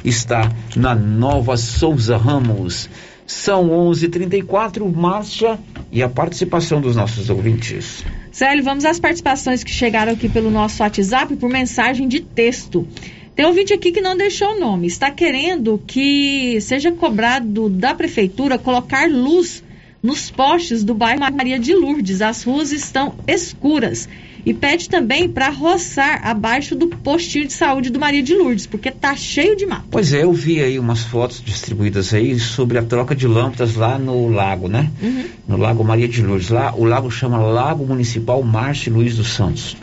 [0.03, 2.89] está na Nova Souza Ramos.
[3.25, 5.57] São 11:34 marcha
[5.91, 8.03] e a participação dos nossos ouvintes.
[8.31, 12.87] Célio, vamos às participações que chegaram aqui pelo nosso WhatsApp por mensagem de texto.
[13.35, 14.87] Tem um ouvinte aqui que não deixou o nome.
[14.87, 19.63] Está querendo que seja cobrado da prefeitura colocar luz
[20.03, 22.21] nos postes do bairro Maria de Lourdes.
[22.21, 24.09] As ruas estão escuras.
[24.43, 28.89] E pede também para roçar abaixo do postinho de saúde do Maria de Lourdes, porque
[28.89, 29.85] tá cheio de mato.
[29.91, 33.99] Pois é, eu vi aí umas fotos distribuídas aí sobre a troca de lâmpadas lá
[33.99, 34.89] no lago, né?
[35.01, 35.25] Uhum.
[35.47, 36.49] No Lago Maria de Lourdes.
[36.49, 39.77] Lá, o lago chama Lago Municipal Márcio Luiz dos Santos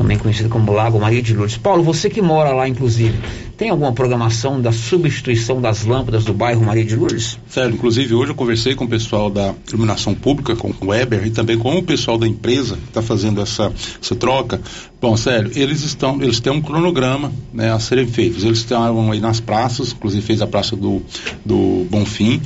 [0.00, 1.58] também conhecido como Lago Maria de Lourdes.
[1.58, 3.18] Paulo, você que mora lá, inclusive,
[3.54, 7.38] tem alguma programação da substituição das lâmpadas do bairro Maria de Lourdes?
[7.46, 11.30] Sério, inclusive hoje eu conversei com o pessoal da iluminação pública, com o Weber e
[11.30, 13.70] também com o pessoal da empresa que está fazendo essa,
[14.02, 14.58] essa troca.
[14.98, 18.42] Bom, sério, eles estão, eles têm um cronograma né, a serem feitos.
[18.42, 21.02] Eles estavam aí nas praças, inclusive fez a praça do,
[21.44, 22.40] do Bonfim,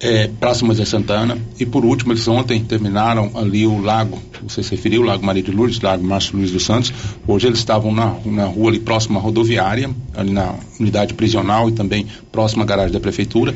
[0.00, 4.70] é, Praça Moisés Santana e por último eles ontem terminaram ali o lago, você se
[4.72, 6.92] referiu, o Lago Maria de Lourdes, Lago Márcio Luiz dos Santos,
[7.26, 11.72] hoje eles estavam na, na rua ali próxima à rodoviária, ali na unidade prisional e
[11.72, 13.54] também próxima à garagem da prefeitura,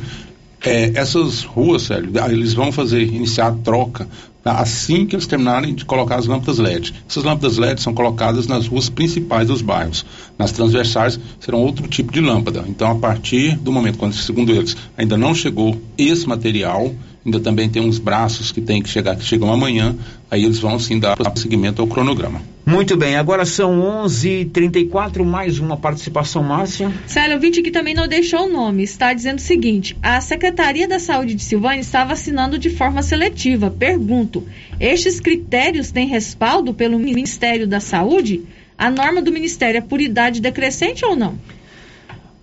[0.63, 4.07] é, essas ruas, Sérgio, eles vão fazer, iniciar a troca?
[4.43, 6.93] Assim que eles terminarem de colocar as lâmpadas LED.
[7.07, 10.05] Essas lâmpadas LED são colocadas nas ruas principais dos bairros.
[10.37, 12.65] Nas transversais serão outro tipo de lâmpada.
[12.67, 16.91] Então, a partir do momento quando, segundo eles, ainda não chegou esse material,
[17.25, 19.95] ainda também tem uns braços que tem que chegar, que chegam amanhã,
[20.31, 22.41] aí eles vão sim dar seguimento ao cronograma.
[22.65, 26.89] Muito bem, agora são 11:34 mais uma participação, Márcia.
[27.05, 30.87] Célio, o vídeo que também não deixou o nome, está dizendo o seguinte: a Secretaria
[30.87, 33.69] da Saúde de Silvânia está vacinando de forma seletiva.
[33.69, 34.47] Pergunto:
[34.79, 38.41] estes critérios têm respaldo pelo Ministério da Saúde?
[38.77, 41.37] A norma do Ministério é por idade decrescente ou não?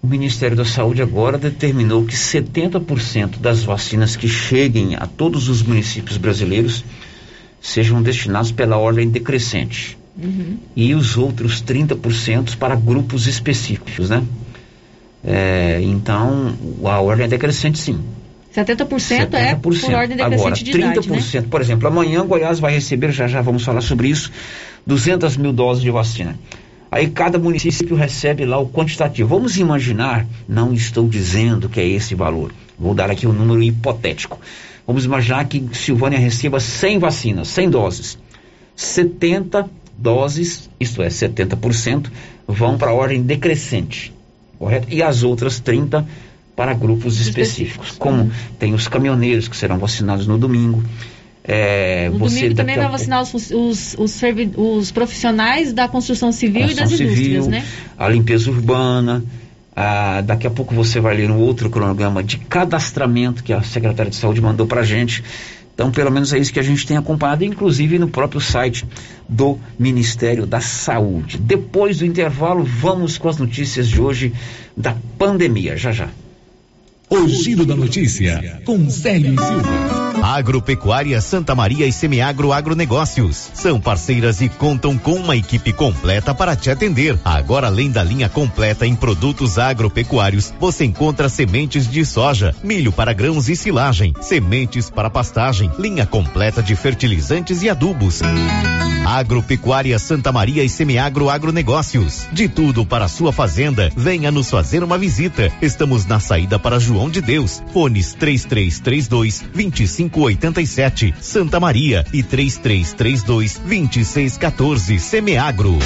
[0.03, 5.62] O Ministério da Saúde agora determinou que 70% das vacinas que cheguem a todos os
[5.62, 6.84] municípios brasileiros
[7.61, 9.98] sejam destinados pela ordem decrescente.
[10.16, 10.59] Uhum.
[10.74, 14.22] E os outros 30% para grupos específicos, né?
[15.24, 16.54] É, então,
[16.84, 18.00] a ordem é decrescente sim.
[18.54, 21.46] 70%, é por ordem decrescente Agora, de 30%, idade, né?
[21.48, 24.32] por exemplo, amanhã Goiás vai receber, já já vamos falar sobre isso,
[24.86, 26.36] 200 mil doses de vacina.
[26.90, 29.28] Aí cada município recebe lá o quantitativo.
[29.28, 34.40] Vamos imaginar, não estou dizendo que é esse valor, vou dar aqui um número hipotético.
[34.89, 38.18] Vamos imaginar que Silvânia receba 100 vacinas, 100 doses.
[38.74, 39.68] 70
[39.99, 42.07] doses, isto é, 70%,
[42.47, 44.14] vão para a ordem decrescente,
[44.59, 44.86] correto?
[44.91, 46.07] E as outras 30
[46.57, 50.82] para grupos específicos, como tem os caminhoneiros que serão vacinados no domingo.
[51.45, 54.22] É, No domingo também vai vacinar os, os, os,
[54.57, 57.64] os profissionais da construção civil e das construção indústrias, civil, né?
[57.97, 59.22] a limpeza urbana.
[59.81, 64.11] Ah, daqui a pouco você vai ler um outro cronograma de cadastramento que a Secretaria
[64.11, 65.22] de Saúde mandou para gente.
[65.72, 68.85] Então, pelo menos é isso que a gente tem acompanhado, inclusive no próprio site
[69.29, 71.39] do Ministério da Saúde.
[71.39, 74.33] Depois do intervalo, vamos com as notícias de hoje
[74.76, 75.76] da pandemia.
[75.76, 76.09] Já já.
[77.11, 80.09] O Giro da Notícia, com Célio Silva.
[80.22, 83.50] Agropecuária Santa Maria e Semiagro Agronegócios.
[83.54, 87.18] São parceiras e contam com uma equipe completa para te atender.
[87.24, 93.14] Agora, além da linha completa em produtos agropecuários, você encontra sementes de soja, milho para
[93.14, 98.20] grãos e silagem, sementes para pastagem, linha completa de fertilizantes e adubos.
[99.06, 102.26] Agropecuária Santa Maria e Semiagro Agronegócios.
[102.30, 105.50] De tudo para sua fazenda, venha nos fazer uma visita.
[105.62, 107.62] Estamos na saída para João de Deus.
[107.70, 115.78] Fones 3332 2587 Santa Maria e 3332 2614 Semiagro.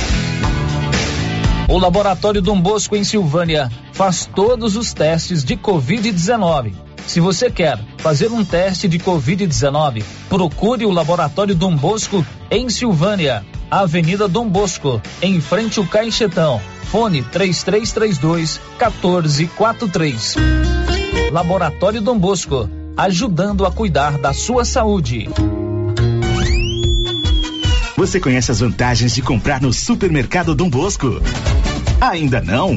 [1.69, 6.73] O Laboratório Dom Bosco em Silvânia faz todos os testes de Covid-19.
[7.07, 13.45] Se você quer fazer um teste de Covid-19, procure o Laboratório Dom Bosco em Silvânia,
[13.71, 16.61] Avenida Dom Bosco, em frente ao Caixetão.
[16.91, 20.37] Fone 3332 1443.
[21.31, 25.29] Laboratório Dom Bosco, ajudando a cuidar da sua saúde.
[27.97, 31.21] Você conhece as vantagens de comprar no Supermercado Dom Bosco?
[32.01, 32.77] Ainda não?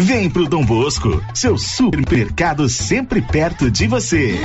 [0.00, 4.40] Vem pro Dom Bosco, seu supermercado sempre perto de você.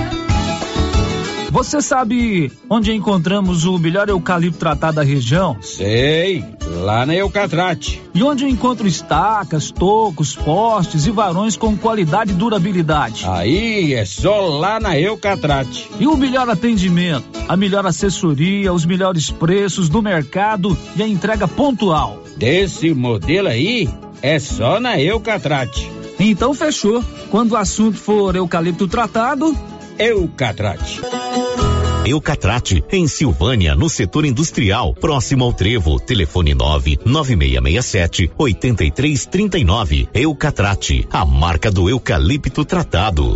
[1.49, 5.55] Você sabe onde encontramos o melhor eucalipto tratado da região?
[5.61, 8.01] Sei, lá na Eucatrate.
[8.13, 13.23] E onde eu encontro estacas, tocos, postes e varões com qualidade e durabilidade?
[13.25, 15.89] Aí é só lá na Eucatrate.
[15.97, 21.47] E o melhor atendimento, a melhor assessoria, os melhores preços do mercado e a entrega
[21.47, 22.21] pontual.
[22.35, 23.87] Desse modelo aí,
[24.25, 25.87] é só na Eucatrate.
[26.19, 27.03] Então fechou.
[27.29, 29.55] Quando o assunto for eucalipto tratado,
[29.99, 30.99] Eucatrate.
[32.03, 35.99] Eucatrate, em Silvânia, no setor industrial, próximo ao Trevo.
[35.99, 40.09] Telefone 9 9667 8339.
[40.11, 43.35] Eucatrate, a marca do eucalipto tratado.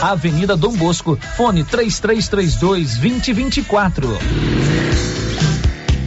[0.00, 4.18] Avenida Dom Bosco, fone 3332 2024.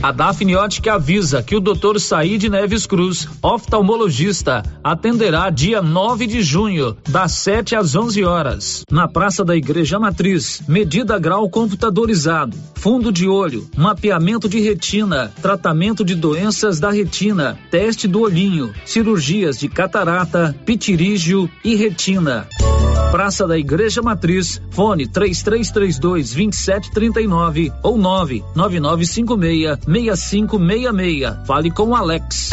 [0.02, 2.00] A Dafniótica avisa que o Dr.
[2.00, 9.08] Saíde Neves Cruz, oftalmologista, atenderá dia 9 de junho, das 7 às 11 horas, na
[9.08, 10.64] Praça da Igreja Matriz.
[10.68, 18.08] Medida grau computadorizado, fundo de olho, mapeamento de retina, tratamento de doenças da retina, teste
[18.08, 22.48] do olhinho, cirurgias de catarata, pitirígio e retina.
[23.10, 31.47] Praça da Igreja Matriz, fone 3332 2739 ou 99956 6566.
[31.47, 32.52] Fale com Alex.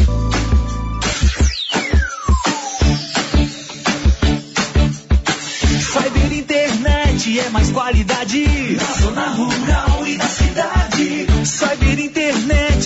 [7.18, 8.76] internet é mais qualidade.
[8.76, 11.26] Na zona rural e na cidade.
[11.44, 12.17] Cyber internet,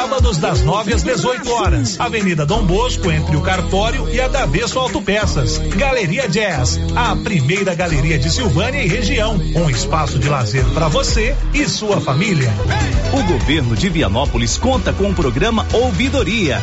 [0.00, 2.00] Sábados das 9 às 18 horas.
[2.00, 5.58] Avenida Dom Bosco, entre o Cartório e a Davesso Autopeças.
[5.76, 9.36] Galeria Jazz, a primeira galeria de Silvânia e região.
[9.36, 12.50] Um espaço de lazer para você e sua família.
[13.12, 16.62] O governo de Vianópolis conta com o programa Ouvidoria.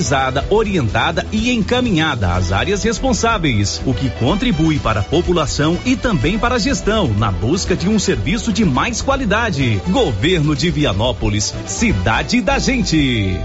[0.01, 6.39] analisada, orientada e encaminhada às áreas responsáveis, o que contribui para a população e também
[6.39, 9.79] para a gestão na busca de um serviço de mais qualidade.
[9.89, 13.39] Governo de Vianópolis, cidade da gente.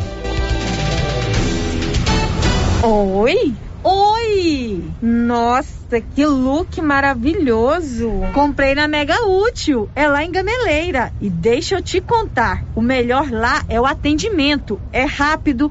[2.82, 3.52] Oi?
[3.84, 4.82] Oi!
[5.00, 8.10] Nossa, que look maravilhoso!
[8.32, 11.12] Comprei na Mega Útil, é lá em Gameleira.
[11.20, 14.80] E deixa eu te contar: o melhor lá é o atendimento.
[14.92, 15.70] É rápido,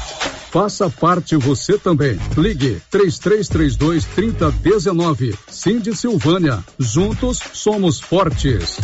[0.51, 2.19] Faça parte você também.
[2.37, 5.33] Ligue 3332 3019.
[5.49, 6.59] Cindy Silvânia.
[6.77, 8.77] Juntos somos fortes.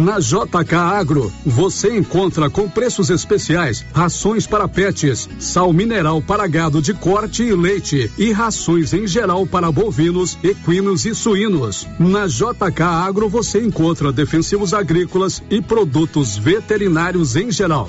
[0.00, 6.82] Na JK Agro, você encontra com preços especiais rações para pets, sal mineral para gado
[6.82, 11.86] de corte e leite e rações em geral para bovinos, equinos e suínos.
[12.00, 17.88] Na JK Agro você encontra defensivos agrícolas e produtos veterinários em geral.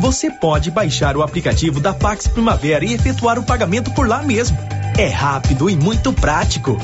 [0.00, 4.56] Você pode baixar o aplicativo da Pax Primavera e efetuar o pagamento por lá mesmo.
[4.96, 6.78] É rápido e muito prático.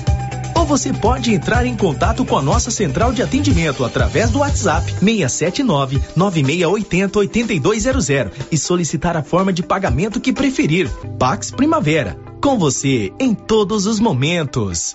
[0.56, 4.92] Ou você pode entrar em contato com a nossa central de atendimento através do WhatsApp
[4.92, 8.08] 679 9680 8200
[8.50, 10.90] e solicitar a forma de pagamento que preferir.
[11.18, 14.94] Pax Primavera, com você em todos os momentos.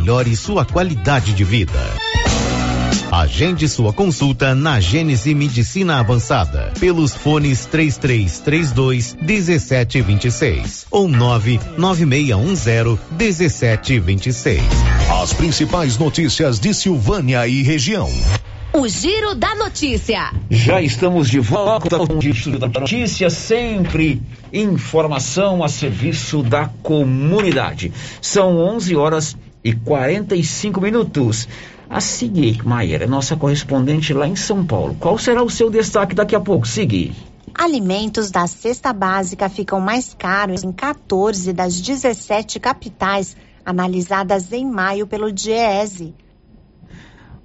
[0.01, 1.79] melhore sua qualidade de vida.
[3.11, 14.63] Agende sua consulta na Gênese Medicina Avançada pelos fones 3332 1726 ou 99610 1726.
[15.21, 18.09] As principais notícias de Silvânia e região.
[18.73, 20.31] O Giro da Notícia.
[20.49, 24.19] Já estamos de volta com o Giro da Notícia, sempre
[24.51, 27.93] informação a serviço da comunidade.
[28.19, 31.47] São 11 horas e 45 minutos.
[31.89, 34.95] A seguir, Maier, nossa correspondente lá em São Paulo.
[34.99, 36.67] Qual será o seu destaque daqui a pouco?
[36.67, 37.13] Seguir.
[37.53, 43.35] Alimentos da cesta básica ficam mais caros em 14 das 17 capitais
[43.65, 46.13] analisadas em maio pelo DIEESE.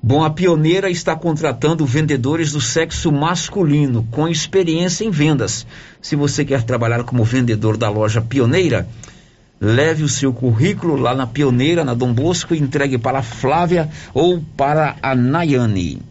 [0.01, 5.67] Bom, a Pioneira está contratando vendedores do sexo masculino com experiência em vendas.
[6.01, 8.89] Se você quer trabalhar como vendedor da loja Pioneira,
[9.61, 13.89] leve o seu currículo lá na Pioneira, na Dom Bosco, e entregue para a Flávia
[14.13, 16.03] ou para a Nayane.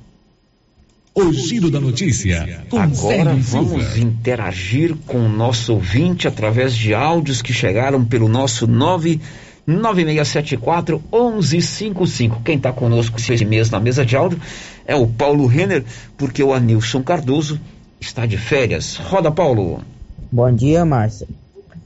[1.14, 2.66] O Giro da Notícia.
[2.70, 4.00] Com Agora vamos Silva.
[4.00, 12.42] interagir com o nosso ouvinte através de áudios que chegaram pelo nosso 99674 1155.
[12.44, 14.42] Quem está conosco esse mês na mesa de áudio
[14.86, 15.86] é o Paulo Renner,
[16.18, 17.62] porque o Anilson Cardoso
[17.98, 18.98] está de férias.
[18.98, 19.82] Roda, Paulo.
[20.30, 21.28] Bom dia, Márcia.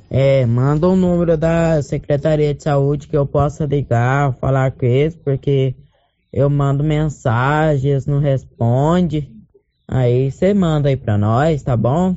[0.10, 5.16] É, manda o número da Secretaria de Saúde que eu possa ligar, falar com eles,
[5.16, 5.76] porque
[6.34, 9.32] eu mando mensagens, não responde.
[9.88, 12.16] Aí você manda aí pra nós, tá bom?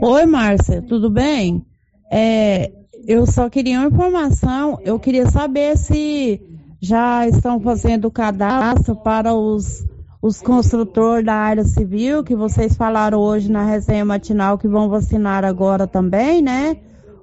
[0.00, 1.64] Oi, Márcia, tudo bem?
[2.10, 2.70] É,
[3.06, 4.78] eu só queria uma informação.
[4.82, 6.40] Eu queria saber se
[6.80, 9.86] já estão fazendo o cadastro para os,
[10.20, 15.44] os construtores da área civil, que vocês falaram hoje na resenha matinal que vão vacinar
[15.44, 16.78] agora também, né?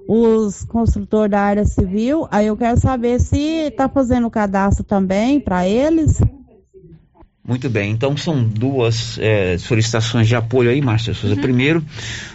[0.08, 2.26] Os construtores da área civil.
[2.30, 6.20] Aí eu quero saber se está fazendo o cadastro também para eles.
[7.46, 11.36] Muito bem, então são duas eh, solicitações de apoio aí, Márcia Souza.
[11.36, 11.84] Primeiro,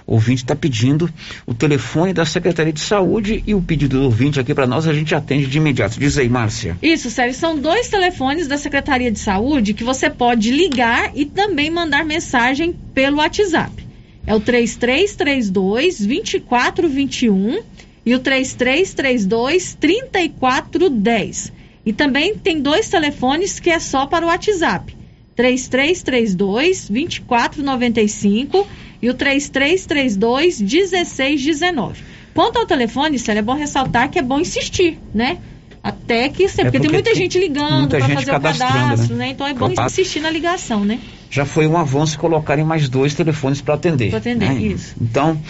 [0.05, 1.09] o ouvinte está pedindo
[1.47, 4.93] o telefone da Secretaria de Saúde e o pedido do ouvinte aqui para nós a
[4.93, 5.99] gente atende de imediato.
[5.99, 6.77] Diz aí, Márcia.
[6.79, 11.71] Isso, Sérgio, são dois telefones da Secretaria de Saúde que você pode ligar e também
[11.71, 13.83] mandar mensagem pelo WhatsApp.
[14.27, 17.63] É o 3332 2421
[18.05, 21.51] e o 3332 3410.
[21.83, 24.98] E também tem dois telefones que é só para o WhatsApp.
[25.39, 28.67] 3332 2495
[29.01, 32.03] e o 3332 1619.
[32.33, 35.37] Quanto ao telefone, Célia, é bom ressaltar que é bom insistir, né?
[35.81, 39.27] Até que, porque, porque tem muita tem gente ligando para fazer o cadastro, né?
[39.27, 39.29] né?
[39.29, 39.89] Então é bom Claro.
[39.89, 40.99] insistir na ligação, né?
[41.31, 44.09] Já foi um avanço colocarem mais dois telefones para atender.
[44.09, 44.61] Pra atender, né?
[44.61, 44.93] isso.
[44.99, 45.41] Então,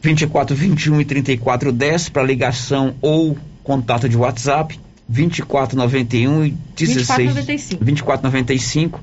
[0.00, 4.78] 24, 21 e 34 10 para ligação ou contato de WhatsApp.
[5.08, 7.32] 24, 91 e 16.
[7.34, 7.78] 24,95.
[7.78, 8.98] 24,95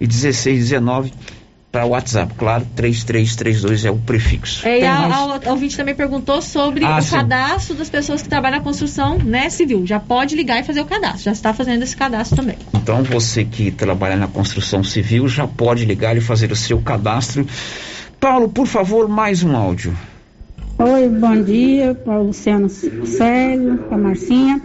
[0.00, 1.12] e 16, 19
[1.70, 2.32] para WhatsApp.
[2.34, 4.66] Claro, 3332 é o prefixo.
[4.66, 5.12] É, e a, mais?
[5.12, 7.16] a, a ouvinte também perguntou sobre Ah, o sim.
[7.16, 9.84] cadastro das pessoas que trabalham na construção né, civil.
[9.84, 11.22] Já pode ligar e fazer o cadastro.
[11.24, 12.56] Já está fazendo esse cadastro também.
[12.74, 17.44] Então você que trabalha na construção civil já pode ligar e fazer o seu cadastro.
[18.20, 19.96] Paulo, por favor, mais um áudio.
[20.78, 24.60] Oi, bom dia, para o Luciano Célio, para a Marcinha.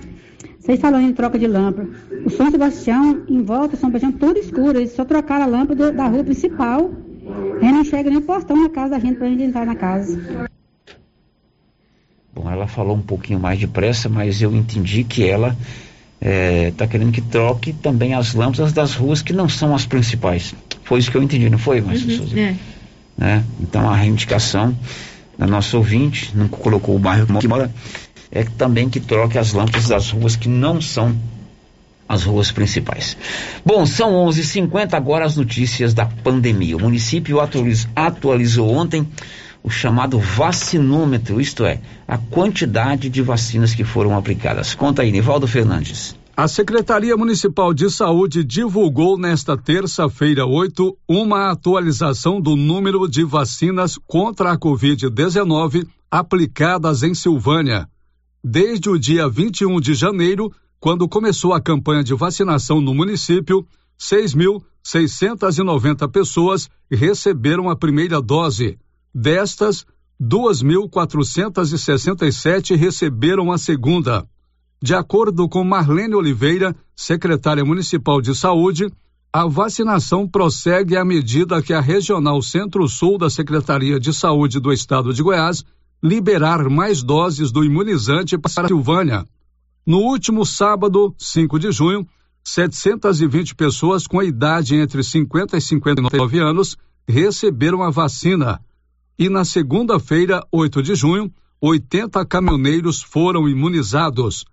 [0.70, 1.90] Vocês falando em troca de lâmpada.
[2.24, 4.78] O São Sebastião, em volta, São Sebastião, tudo escuro.
[4.78, 6.92] Eles só trocaram a lâmpada da rua principal.
[7.60, 9.66] A gente não chega nem o portão na casa da gente para a gente entrar
[9.66, 10.48] na casa.
[12.36, 15.58] Bom, ela falou um pouquinho mais depressa, mas eu entendi que ela
[16.22, 20.54] está querendo que troque também as lâmpadas das ruas que não são as principais.
[20.84, 22.40] Foi isso que eu entendi, não foi, Márcia Souza?
[22.40, 22.56] É.
[23.18, 23.44] né?
[23.60, 24.78] Então a reivindicação
[25.36, 27.72] da nossa ouvinte, não colocou o bairro que mora,
[28.32, 31.16] é também que troque as lâmpadas das ruas que não são
[32.08, 33.16] as ruas principais.
[33.64, 36.76] Bom, são 11h50 agora as notícias da pandemia.
[36.76, 39.08] O município atualiz- atualizou ontem
[39.62, 44.74] o chamado vacinômetro, isto é, a quantidade de vacinas que foram aplicadas.
[44.74, 46.16] Conta aí, Nivaldo Fernandes.
[46.36, 54.00] A Secretaria Municipal de Saúde divulgou nesta terça-feira 8 uma atualização do número de vacinas
[54.08, 57.88] contra a Covid-19 aplicadas em Silvânia.
[58.44, 63.68] Desde o dia 21 de janeiro, quando começou a campanha de vacinação no município,
[64.00, 68.80] 6.690 pessoas receberam a primeira dose.
[69.14, 69.86] Destas,
[70.22, 74.26] 2.467 receberam a segunda.
[74.82, 78.90] De acordo com Marlene Oliveira, secretária municipal de saúde,
[79.34, 85.14] a vacinação prossegue à medida que a Regional Centro-Sul da Secretaria de Saúde do Estado
[85.14, 85.66] de Goiás
[86.02, 89.26] liberar mais doses do imunizante para a Silvânia.
[89.86, 92.08] No último sábado, 5 de junho,
[92.44, 96.78] 720 pessoas com idade entre 50 e 59 anos
[97.08, 98.62] receberam a vacina.
[99.18, 101.32] E na segunda-feira, 8 de junho,
[101.62, 104.46] 80 caminhoneiros foram imunizados.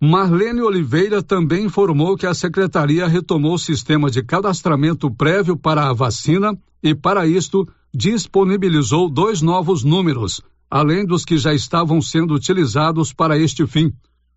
[0.00, 5.92] Marlene Oliveira também informou que a secretaria retomou o sistema de cadastramento prévio para a
[5.92, 10.40] vacina e, para isto, disponibilizou dois novos números,
[10.72, 13.92] além dos que já estavam sendo utilizados para este fim.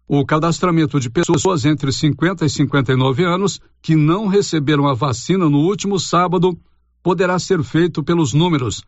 [0.05, 5.59] O cadastramento de pessoas entre 50 e 59 anos que não receberam a vacina no
[5.59, 6.59] último sábado
[7.01, 8.83] poderá ser feito pelos números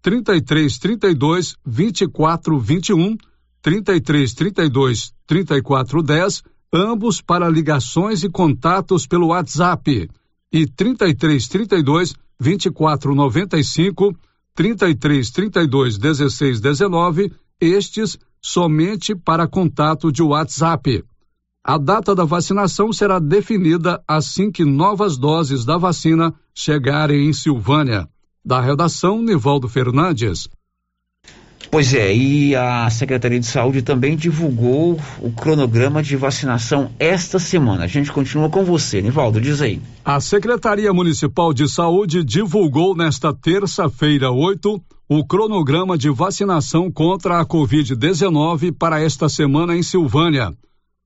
[0.00, 3.16] 33 32 24 21
[3.60, 10.08] 3332 3410, ambos para ligações e contatos pelo WhatsApp,
[10.52, 10.66] e
[14.54, 21.04] 3332 2495 3332 1619, estes somente para contato de WhatsApp.
[21.64, 28.08] A data da vacinação será definida assim que novas doses da vacina chegarem em Silvânia.
[28.44, 30.48] Da redação, Nivaldo Fernandes.
[31.72, 37.84] Pois é, e a Secretaria de Saúde também divulgou o cronograma de vacinação esta semana.
[37.84, 39.80] A gente continua com você, Nivaldo, diz aí.
[40.04, 47.46] A Secretaria Municipal de Saúde divulgou nesta terça-feira, 8, o cronograma de vacinação contra a
[47.46, 50.52] Covid-19 para esta semana em Silvânia.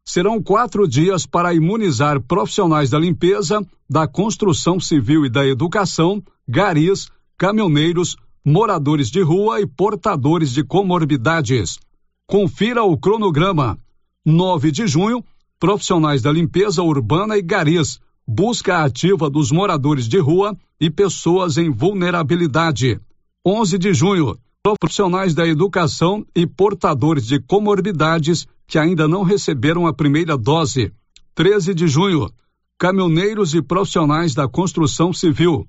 [0.04, 7.06] Serão quatro dias para imunizar profissionais da limpeza, da construção civil e da educação, garis,
[7.38, 8.16] caminhoneiros,
[8.48, 11.80] moradores de rua e portadores de comorbidades.
[12.28, 13.76] Confira o cronograma.
[14.24, 15.24] 9 de junho,
[15.58, 21.70] profissionais da limpeza urbana e garis, busca ativa dos moradores de rua e pessoas em
[21.70, 23.00] vulnerabilidade.
[23.44, 29.92] 11 de junho, profissionais da educação e portadores de comorbidades que ainda não receberam a
[29.92, 30.92] primeira dose.
[31.34, 32.30] 13 de junho,
[32.78, 35.66] caminhoneiros e profissionais da construção civil.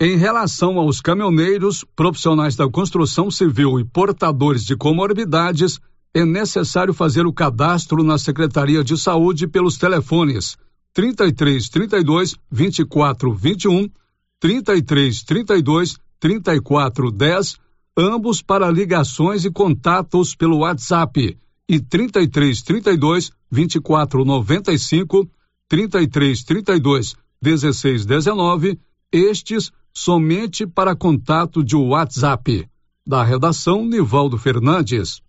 [0.00, 5.80] Em relação aos caminhoneiros, profissionais da construção civil e portadores de comorbidades,
[6.14, 10.56] é necessário fazer o cadastro na Secretaria de Saúde pelos telefones
[10.94, 13.90] 33 32 24 21,
[14.38, 17.56] 33 32 34 10,
[17.96, 21.36] ambos para ligações e contatos pelo WhatsApp,
[21.68, 25.28] e 33 32 24 95,
[25.68, 28.78] 33 32 16 19,
[29.10, 32.66] estes somente para contato de WhatsApp.
[33.06, 35.20] Da redação, Nivaldo Fernandes.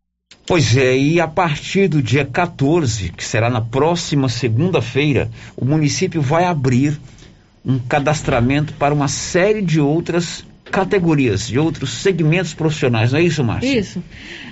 [0.46, 6.22] Pois é, e a partir do dia 14, que será na próxima segunda-feira, o município
[6.22, 7.00] vai abrir
[7.64, 13.44] um cadastramento para uma série de outras categorias, de outros segmentos profissionais, não é isso,
[13.44, 13.80] Márcia?
[13.80, 14.04] Isso.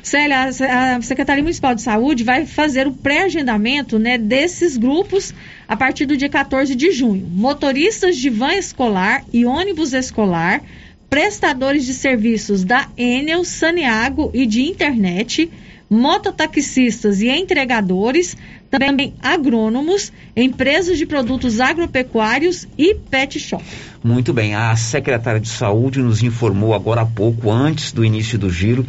[0.02, 5.34] Célia, a Secretaria Municipal de Saúde vai fazer o pré-agendamento né, desses grupos
[5.68, 7.28] a partir do dia 14 de junho.
[7.30, 10.62] Motoristas de van escolar e ônibus escolar,
[11.10, 15.50] prestadores de serviços da Enel, Saniago e de internet,
[15.90, 18.36] mototaxistas e entregadores,
[18.70, 23.64] também agrônomos, empresas de produtos agropecuários e pet shop.
[24.04, 28.50] Muito bem, a secretária de Saúde nos informou agora há pouco, antes do início do
[28.50, 28.86] giro,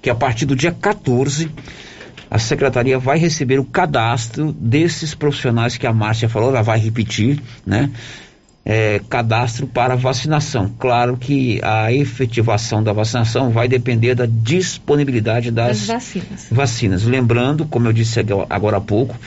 [0.00, 1.50] que a partir do dia 14
[2.30, 7.40] a secretaria vai receber o cadastro desses profissionais que a Márcia falou, ela vai repetir,
[7.66, 7.90] né?
[8.62, 10.70] É, cadastro para vacinação.
[10.78, 16.46] Claro que a efetivação da vacinação vai depender da disponibilidade das, das vacinas.
[16.50, 17.04] vacinas.
[17.04, 19.18] Lembrando, como eu disse agora há pouco,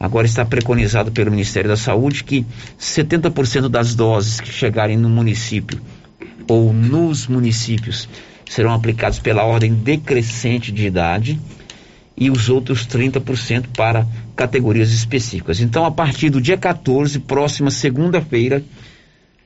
[0.00, 2.44] agora está preconizado pelo Ministério da Saúde que
[2.78, 5.80] 70% das doses que chegarem no município
[6.48, 8.08] ou nos municípios
[8.50, 11.40] serão aplicados pela ordem decrescente de idade
[12.16, 14.06] e os outros 30% para
[14.36, 15.60] categorias específicas.
[15.60, 18.62] Então, a partir do dia 14, próxima segunda-feira,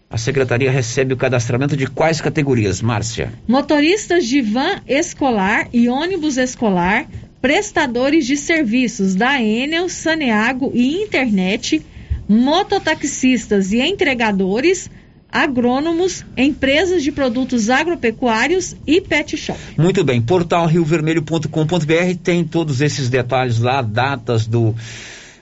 [0.09, 3.33] a secretaria recebe o cadastramento de quais categorias, Márcia?
[3.47, 7.07] Motoristas de van escolar e ônibus escolar,
[7.41, 11.85] prestadores de serviços da Enel, Saneago e Internet,
[12.29, 14.91] mototaxistas e entregadores,
[15.31, 19.59] agrônomos, empresas de produtos agropecuários e pet shop.
[19.77, 24.75] Muito bem, portal riovermelho.com.br tem todos esses detalhes lá, datas do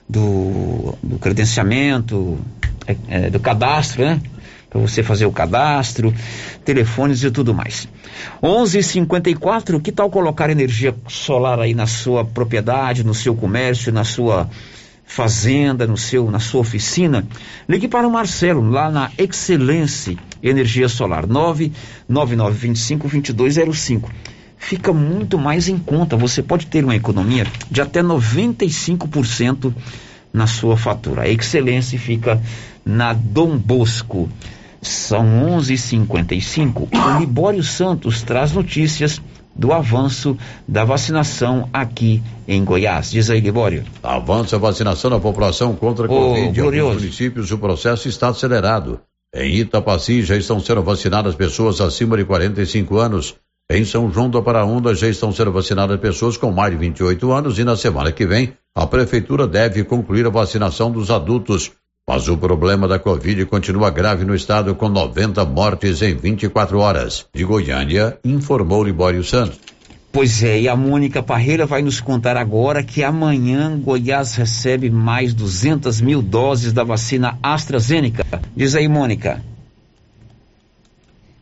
[0.08, 2.38] do, do credenciamento,
[2.86, 4.20] é, é, do cadastro, né?
[4.68, 6.12] Para você fazer o cadastro,
[6.64, 7.88] telefones e tudo mais.
[8.42, 9.80] 11:54.
[9.80, 14.50] Que tal colocar energia solar aí na sua propriedade, no seu comércio, na sua
[15.04, 17.26] fazenda, no seu, na sua oficina?
[17.68, 24.10] Ligue para o Marcelo lá na Excelência Energia Solar 99925 2205
[24.64, 26.16] fica muito mais em conta.
[26.16, 29.74] Você pode ter uma economia de até 95%
[30.32, 31.22] na sua fatura.
[31.22, 32.40] A excelência fica
[32.84, 34.28] na Dom Bosco.
[34.80, 35.24] São
[35.58, 36.88] 11:55.
[36.92, 39.20] O Libório Santos traz notícias
[39.54, 40.36] do avanço
[40.66, 43.10] da vacinação aqui em Goiás.
[43.10, 43.84] Diz aí, Libório.
[44.02, 46.58] Avança a vacinação da população contra a Covid.
[46.58, 49.00] Em alguns municípios o processo está acelerado.
[49.34, 53.34] Em Itapaci já estão sendo vacinadas pessoas acima de 45 anos.
[53.70, 57.58] Em São João do Paraúna já estão sendo vacinadas pessoas com mais de 28 anos
[57.58, 61.72] e na semana que vem a prefeitura deve concluir a vacinação dos adultos.
[62.06, 67.24] Mas o problema da Covid continua grave no estado com 90 mortes em 24 horas.
[67.34, 69.58] De Goiânia, informou Libório Santos.
[70.12, 75.32] Pois é, e a Mônica Parreira vai nos contar agora que amanhã Goiás recebe mais
[75.32, 78.22] 200 mil doses da vacina AstraZeneca.
[78.54, 79.42] Diz aí, Mônica.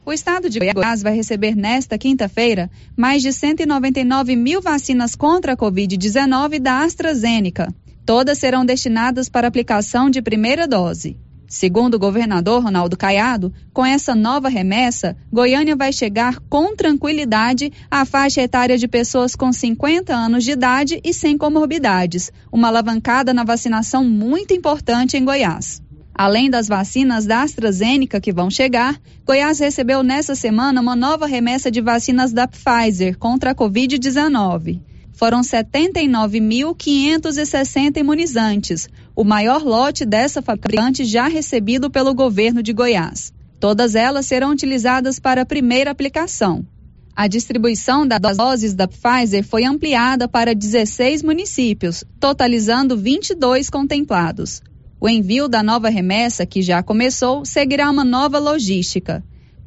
[0.06, 5.56] O estado de Goiás vai receber nesta quinta-feira mais de 199 mil vacinas contra a
[5.56, 7.74] Covid-19 da AstraZeneca.
[8.04, 11.16] Todas serão destinadas para aplicação de primeira dose.
[11.46, 18.06] Segundo o governador Ronaldo Caiado, com essa nova remessa, Goiânia vai chegar com tranquilidade à
[18.06, 23.44] faixa etária de pessoas com 50 anos de idade e sem comorbidades, uma alavancada na
[23.44, 25.82] vacinação muito importante em Goiás.
[26.14, 31.70] Além das vacinas da AstraZeneca que vão chegar, Goiás recebeu nessa semana uma nova remessa
[31.70, 34.80] de vacinas da Pfizer contra a Covid-19.
[35.22, 43.32] Foram 79.560 imunizantes, o maior lote dessa fabricante já recebido pelo governo de Goiás.
[43.60, 46.66] Todas elas serão utilizadas para a primeira aplicação.
[47.14, 54.60] A distribuição das doses da Pfizer foi ampliada para 16 municípios, totalizando 22 contemplados.
[55.00, 59.22] O envio da nova remessa, que já começou, seguirá uma nova logística.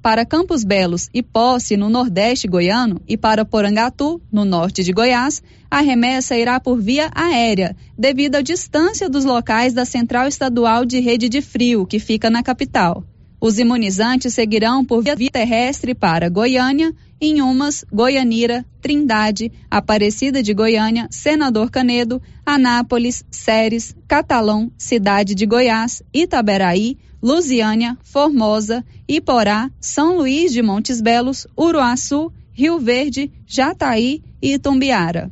[0.05, 5.41] Para Campos Belos e Posse, no Nordeste goiano, e para Porangatu, no norte de Goiás,
[5.67, 10.99] a remessa irá por via aérea, devido à distância dos locais da Central Estadual de
[10.99, 13.03] Rede de Frio, que fica na capital.
[13.41, 21.71] Os imunizantes seguirão por via terrestre para Goiânia, Inhumas, Goianira, Trindade, Aparecida de Goiânia, Senador
[21.71, 31.01] Canedo, Anápolis, Séries, Catalão, Cidade de Goiás, Itaberaí, Lusiânia, Formosa, Iporá, São Luís de Montes
[31.01, 35.31] Belos, Uruaçu, Rio Verde, Jataí e Itumbiara.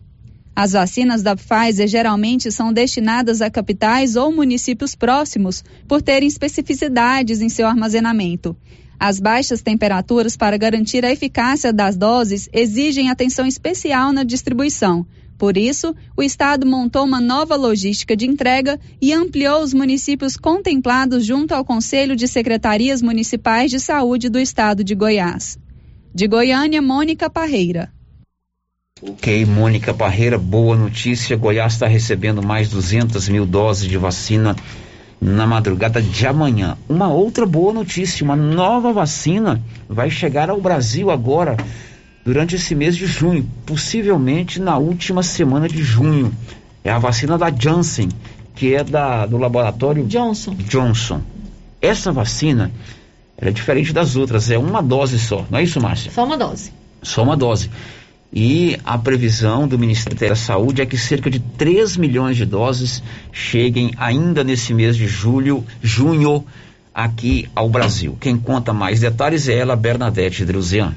[0.56, 7.42] As vacinas da Pfizer geralmente são destinadas a capitais ou municípios próximos por terem especificidades
[7.42, 8.56] em seu armazenamento.
[9.00, 15.06] As baixas temperaturas para garantir a eficácia das doses exigem atenção especial na distribuição.
[15.38, 21.26] Por isso, o Estado montou uma nova logística de entrega e ampliou os municípios contemplados
[21.26, 25.58] junto ao Conselho de Secretarias Municipais de Saúde do Estado de Goiás.
[26.14, 27.92] De Goiânia, Mônica Parreira.
[29.02, 31.36] Ok, Mônica Parreira, boa notícia.
[31.36, 34.56] Goiás está recebendo mais 200 mil doses de vacina
[35.20, 36.78] na madrugada de amanhã.
[36.88, 41.58] Uma outra boa notícia: uma nova vacina vai chegar ao Brasil agora,
[42.26, 46.34] durante esse mês de junho, possivelmente na última semana de junho.
[46.84, 48.10] É a vacina da Janssen,
[48.56, 50.56] que é da, do laboratório Johnson.
[50.56, 51.22] Johnson.
[51.82, 52.72] Essa vacina
[53.38, 56.12] é diferente das outras, é uma dose só, não é isso, Márcia?
[56.12, 56.72] Só uma dose.
[57.02, 57.70] Só uma dose.
[58.32, 63.04] E a previsão do Ministério da Saúde é que cerca de 3 milhões de doses
[63.32, 66.44] cheguem ainda nesse mês de julho, junho,
[66.94, 68.18] aqui ao Brasil.
[68.20, 70.96] Quem conta mais detalhes é ela, Bernadette Dreuzian.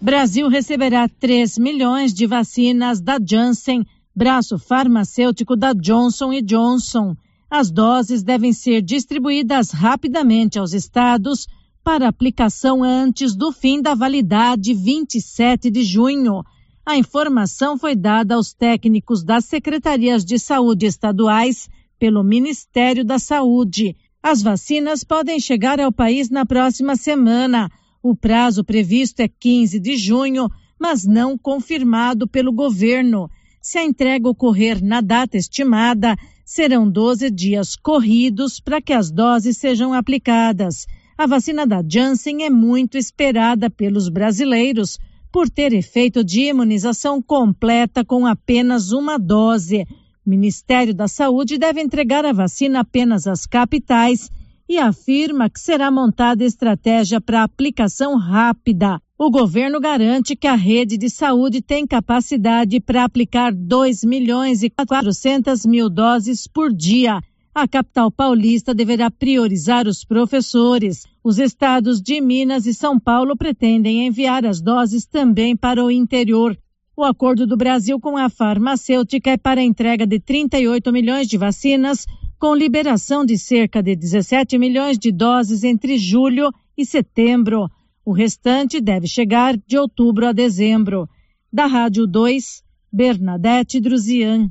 [0.00, 3.84] Brasil receberá 3 milhões de vacinas da Janssen,
[4.14, 7.16] braço farmacêutico da Johnson Johnson.
[7.50, 11.48] As doses devem ser distribuídas rapidamente aos estados
[11.82, 16.44] para aplicação antes do fim da validade 27 de junho.
[16.86, 21.68] A informação foi dada aos técnicos das secretarias de saúde estaduais
[21.98, 23.96] pelo Ministério da Saúde.
[24.22, 27.68] As vacinas podem chegar ao país na próxima semana.
[28.10, 30.48] O prazo previsto é 15 de junho,
[30.80, 33.28] mas não confirmado pelo governo.
[33.60, 39.58] Se a entrega ocorrer na data estimada, serão 12 dias corridos para que as doses
[39.58, 40.86] sejam aplicadas.
[41.18, 44.98] A vacina da Janssen é muito esperada pelos brasileiros
[45.30, 49.86] por ter efeito de imunização completa com apenas uma dose.
[50.24, 54.30] O Ministério da Saúde deve entregar a vacina apenas às capitais
[54.68, 59.00] e afirma que será montada estratégia para aplicação rápida.
[59.16, 64.68] O governo garante que a rede de saúde tem capacidade para aplicar 2 milhões e
[64.68, 67.20] 400 mil doses por dia.
[67.54, 71.04] A capital paulista deverá priorizar os professores.
[71.24, 76.56] Os estados de Minas e São Paulo pretendem enviar as doses também para o interior.
[76.96, 81.36] O acordo do Brasil com a farmacêutica é para a entrega de 38 milhões de
[81.36, 82.06] vacinas
[82.38, 87.68] com liberação de cerca de 17 milhões de doses entre julho e setembro.
[88.04, 91.08] O restante deve chegar de outubro a dezembro.
[91.52, 92.62] Da Rádio 2,
[92.92, 94.50] Bernadette Druzian.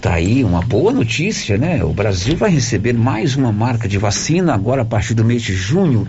[0.00, 1.82] Tá aí uma boa notícia, né?
[1.82, 5.54] O Brasil vai receber mais uma marca de vacina agora a partir do mês de
[5.54, 6.06] junho.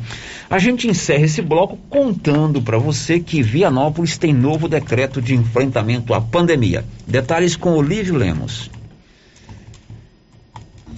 [0.49, 6.13] A gente encerra esse bloco contando para você que Vianópolis tem novo decreto de enfrentamento
[6.13, 6.83] à pandemia.
[7.07, 8.69] Detalhes com Olívio Lemos.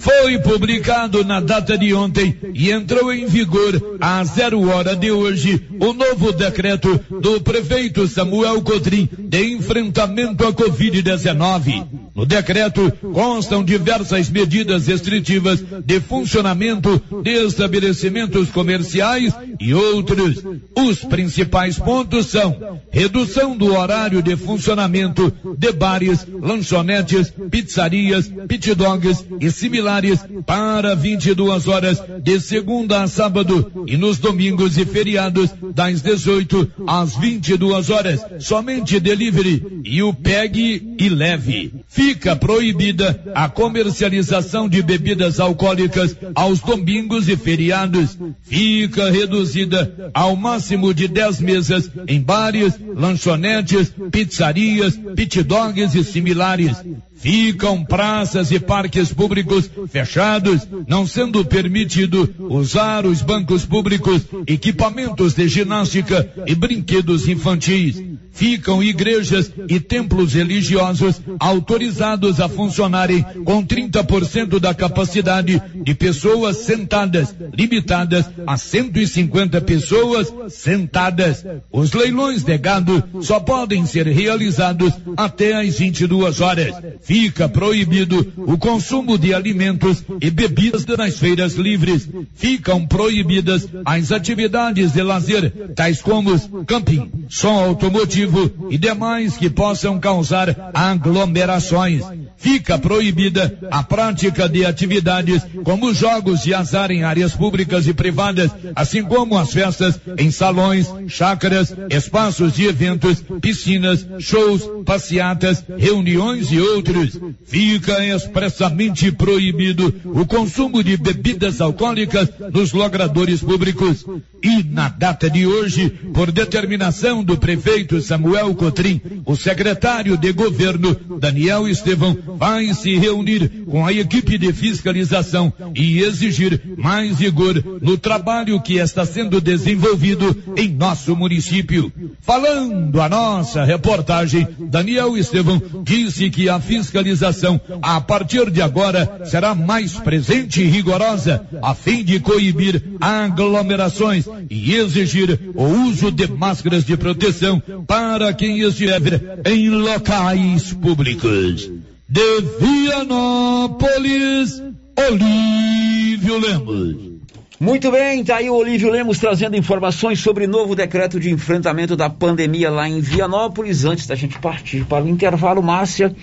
[0.08, 5.62] Foi publicado na data de ontem e entrou em vigor às zero hora de hoje
[5.82, 11.86] o novo decreto do prefeito Samuel Cotrim de enfrentamento à Covid-19.
[12.16, 20.42] No decreto constam diversas medidas restritivas de funcionamento de estabelecimentos comerciais e outros.
[20.76, 29.26] Os principais pontos são redução do horário de funcionamento de bares, lanchonetes, pizzarias, pit dogs
[29.40, 29.97] e similares
[30.46, 37.16] para 22 horas de segunda a sábado e nos domingos e feriados das 18 às
[37.16, 38.22] 22 horas.
[38.40, 41.74] Somente delivery e o pegue e leve.
[41.88, 48.18] Fica proibida a comercialização de bebidas alcoólicas aos domingos e feriados.
[48.44, 56.78] Fica reduzida ao máximo de 10 mesas em bares, lanchonetes, pizzarias, pit dogs e similares.
[57.18, 65.48] Ficam praças e parques públicos fechados, não sendo permitido usar os bancos públicos, equipamentos de
[65.48, 68.02] ginástica e brinquedos infantis.
[68.32, 77.36] Ficam igrejas e templos religiosos autorizados a funcionarem com 30% da capacidade de pessoas sentadas,
[77.52, 81.44] limitadas a 150 pessoas sentadas.
[81.72, 86.76] Os leilões de gado só podem ser realizados até às 22 horas
[87.08, 92.08] fica proibido o consumo de alimentos e bebidas nas feiras livres.
[92.36, 99.98] Ficam proibidas as atividades de lazer, tais como camping, som automotivo e demais que possam
[100.02, 102.04] causar aglomerações.
[102.36, 108.52] Fica proibida a prática de atividades como jogos de azar em áreas públicas e privadas,
[108.76, 116.60] assim como as festas em salões, chácaras, espaços de eventos, piscinas, shows, passeatas, reuniões e
[116.60, 116.97] outros
[117.46, 124.06] fica expressamente proibido o consumo de bebidas alcoólicas nos logradores públicos.
[124.44, 130.96] E na data de hoje, por determinação do prefeito Samuel Cotrim, o secretário de governo
[131.20, 137.98] Daniel Estevão vai se reunir com a equipe de fiscalização e exigir mais rigor no
[137.98, 141.92] trabalho que está sendo desenvolvido em nosso município.
[142.22, 149.22] Falando a nossa reportagem, Daniel Estevão disse que a fiscalização fiscalização, a partir de agora,
[149.26, 156.32] será mais presente e rigorosa, a fim de coibir aglomerações e exigir o uso de
[156.32, 161.70] máscaras de proteção para quem estiver em locais públicos.
[162.10, 164.64] De Vianópolis,
[164.98, 167.18] Olívio Lemos.
[167.60, 172.08] Muito bem, tá aí o Olívio Lemos trazendo informações sobre novo decreto de enfrentamento da
[172.08, 173.84] pandemia lá em Vianópolis.
[173.84, 176.16] Antes da gente partir para o intervalo, Márcia,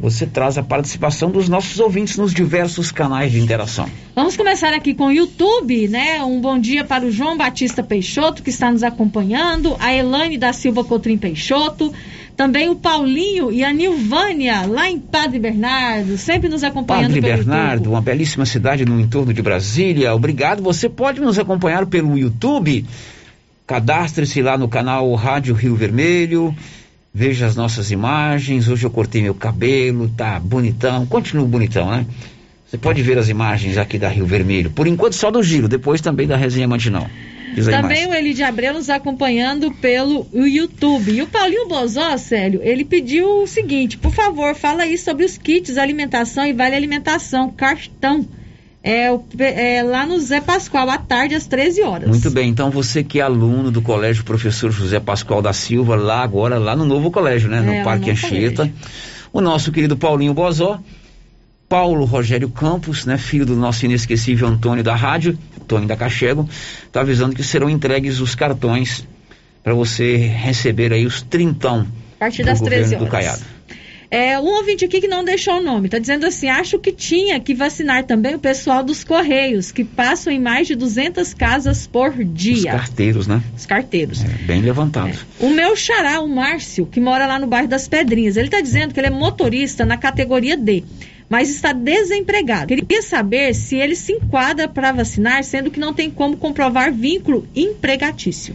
[0.00, 3.86] você traz a participação dos nossos ouvintes nos diversos canais de interação.
[4.14, 6.22] Vamos começar aqui com o YouTube, né?
[6.24, 10.54] Um bom dia para o João Batista Peixoto, que está nos acompanhando, a Elaine da
[10.54, 11.92] Silva Cotrim Peixoto,
[12.34, 17.72] também o Paulinho e a Nilvânia, lá em Padre Bernardo, sempre nos acompanhando Padre Bernardo,
[17.72, 17.88] YouTube.
[17.88, 20.14] uma belíssima cidade no entorno de Brasília.
[20.14, 20.62] Obrigado.
[20.62, 22.86] Você pode nos acompanhar pelo YouTube.
[23.66, 26.56] Cadastre-se lá no canal Rádio Rio Vermelho
[27.12, 28.68] veja as nossas imagens.
[28.68, 32.06] Hoje eu cortei meu cabelo, tá bonitão, continua bonitão, né?
[32.66, 34.70] Você pode ver as imagens aqui da Rio Vermelho.
[34.70, 37.08] Por enquanto só do giro, depois também da resenha matinal.
[37.68, 41.10] Também o Eli de Abreu nos acompanhando pelo YouTube.
[41.10, 45.36] E o Paulinho Bozó, Célio, ele pediu o seguinte: por favor, fala aí sobre os
[45.36, 48.24] kits alimentação e vale alimentação, cartão
[48.82, 49.08] é,
[49.38, 52.08] é, lá no Zé Pascoal, à tarde, às 13 horas.
[52.08, 56.22] Muito bem, então você que é aluno do Colégio Professor José Pascoal da Silva, lá
[56.22, 57.60] agora, lá no novo colégio, né?
[57.60, 58.70] No é, Parque Anchieta.
[59.32, 60.80] O nosso querido Paulinho Bozó,
[61.68, 66.48] Paulo Rogério Campos, né, filho do nosso inesquecível Antônio da Rádio, Antônio da Cachego,
[66.84, 69.06] está avisando que serão entregues os cartões
[69.62, 71.86] para você receber aí os trintão.
[72.16, 73.06] A partir das 13 horas.
[73.06, 73.42] Do Caiado.
[74.10, 77.38] É, um ouvinte aqui que não deixou o nome, está dizendo assim, acho que tinha
[77.38, 82.12] que vacinar também o pessoal dos Correios, que passam em mais de 200 casas por
[82.24, 82.56] dia.
[82.56, 83.40] Os carteiros, né?
[83.56, 84.24] Os carteiros.
[84.24, 85.10] É, bem levantado.
[85.10, 85.44] É.
[85.44, 88.92] O meu xará, o Márcio, que mora lá no bairro das Pedrinhas, ele está dizendo
[88.92, 90.82] que ele é motorista na categoria D
[91.28, 92.66] mas está desempregado.
[92.66, 97.46] Queria saber se ele se enquadra para vacinar, sendo que não tem como comprovar vínculo
[97.54, 98.52] empregatício.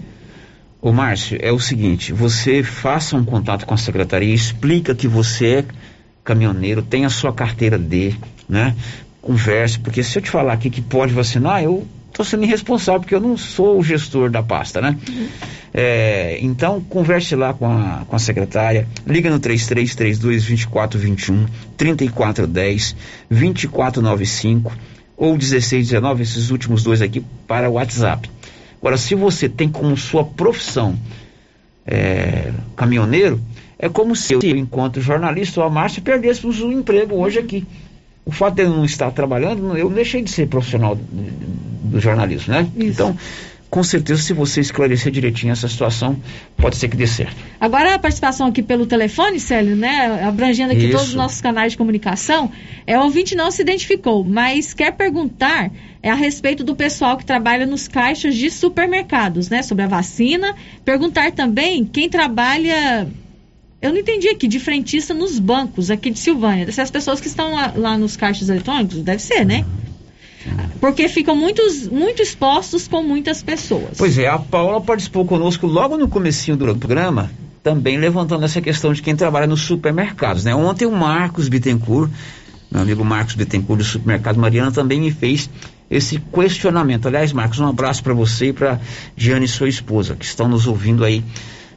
[0.85, 5.47] Ô Márcio, é o seguinte, você faça um contato com a secretaria, explica que você
[5.47, 5.65] é
[6.23, 8.13] caminhoneiro, tem a sua carteira D,
[8.47, 8.75] né?
[9.19, 13.15] Converse, porque se eu te falar aqui que pode vacinar, eu estou sendo irresponsável, porque
[13.15, 14.95] eu não sou o gestor da pasta, né?
[15.09, 15.27] Uhum.
[15.73, 22.95] É, então, converse lá com a, com a secretária, liga no 3332 2421 3410
[23.31, 24.71] 2495
[25.17, 28.29] ou 1619, esses últimos dois aqui, para o WhatsApp.
[28.85, 30.95] Agora, se você tem como sua profissão
[31.87, 33.41] é, caminhoneiro,
[33.79, 37.65] é como se eu, enquanto jornalista ou a Márcia, perdêssemos o emprego hoje aqui.
[38.23, 42.53] O fato de eu não estar trabalhando, eu deixei de ser profissional do, do jornalismo,
[42.53, 42.69] né?
[42.75, 42.89] Isso.
[42.91, 43.17] Então,
[43.69, 46.17] com certeza, se você esclarecer direitinho essa situação,
[46.55, 47.35] pode ser que dê certo.
[47.59, 50.91] Agora, a participação aqui pelo telefone, Célio, né, abrangendo aqui Isso.
[50.91, 52.51] todos os nossos canais de comunicação,
[52.87, 57.25] é o ouvinte não se identificou, mas quer perguntar é a respeito do pessoal que
[57.25, 60.55] trabalha nos caixas de supermercados, né, sobre a vacina.
[60.85, 63.07] Perguntar também quem trabalha
[63.81, 66.71] eu não entendi aqui, de frentista nos bancos aqui de Silvânia.
[66.71, 69.63] Se as pessoas que estão lá, lá nos caixas eletrônicos, deve ser, né?
[70.79, 73.97] Porque ficam muitos, muito expostos com muitas pessoas.
[73.97, 77.31] Pois é, a Paula participou conosco logo no comecinho do programa,
[77.63, 80.53] também levantando essa questão de quem trabalha nos supermercados, né?
[80.53, 82.11] Ontem o Marcos Bittencourt,
[82.69, 85.49] meu amigo Marcos Bittencourt do supermercado Mariana, também me fez
[85.89, 87.07] esse questionamento.
[87.07, 88.79] Aliás, Marcos, um abraço para você e para
[89.15, 91.23] Diane, sua esposa, que estão nos ouvindo aí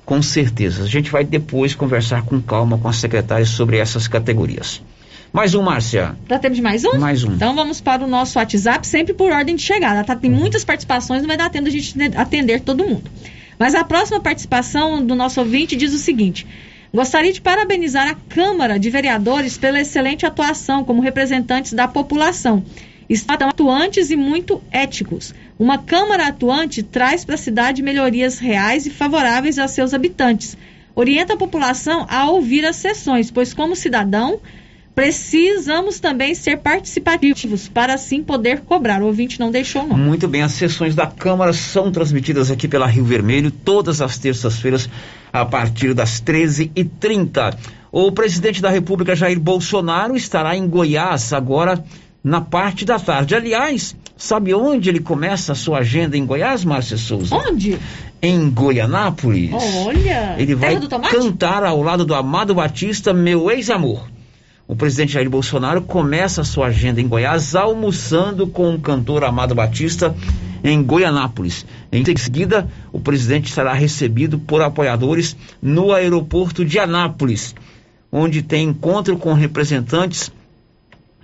[0.05, 0.85] com certeza.
[0.85, 4.81] A gente vai depois conversar com calma com a secretária sobre essas categorias.
[5.33, 6.17] Mais um, Márcia.
[6.29, 6.99] Já temos mais um?
[6.99, 7.35] Mais um.
[7.35, 10.03] Então vamos para o nosso WhatsApp, sempre por ordem de chegada.
[10.03, 10.17] Tá?
[10.17, 13.11] Tem muitas participações, não vai dar tempo a gente atender todo mundo.
[13.59, 16.47] Mas a próxima participação do nosso ouvinte diz o seguinte:
[16.93, 22.65] Gostaria de parabenizar a Câmara de Vereadores pela excelente atuação como representantes da população.
[23.09, 25.35] Estão atuantes e muito éticos.
[25.59, 30.57] Uma Câmara atuante traz para a cidade melhorias reais e favoráveis a seus habitantes.
[30.95, 34.41] Orienta a população a ouvir as sessões, pois, como cidadão,
[34.99, 39.01] Precisamos também ser participativos para assim poder cobrar.
[39.01, 39.97] O ouvinte não deixou não.
[39.97, 44.91] Muito bem, as sessões da Câmara são transmitidas aqui pela Rio Vermelho todas as terças-feiras
[45.33, 47.57] a partir das 13h30.
[47.93, 51.81] O presidente da República Jair Bolsonaro estará em Goiás agora
[52.23, 53.37] na parte da tarde.
[53.37, 57.37] Aliás, sabe onde ele começa a sua agenda em Goiás, Márcia Souza?
[57.37, 57.79] Onde?
[58.21, 59.53] Em Goianápolis.
[59.53, 60.35] Olha!
[60.41, 60.77] Ele vai
[61.09, 64.18] cantar ao lado do Amado Batista, Meu Ex-Amor
[64.69, 69.55] o presidente Jair Bolsonaro começa a sua agenda em Goiás almoçando com o cantor Amado
[69.55, 70.15] Batista
[70.63, 71.65] em Goianápolis.
[71.91, 77.55] Em seguida, o presidente será recebido por apoiadores no aeroporto de Anápolis,
[78.13, 80.31] onde tem encontro com representantes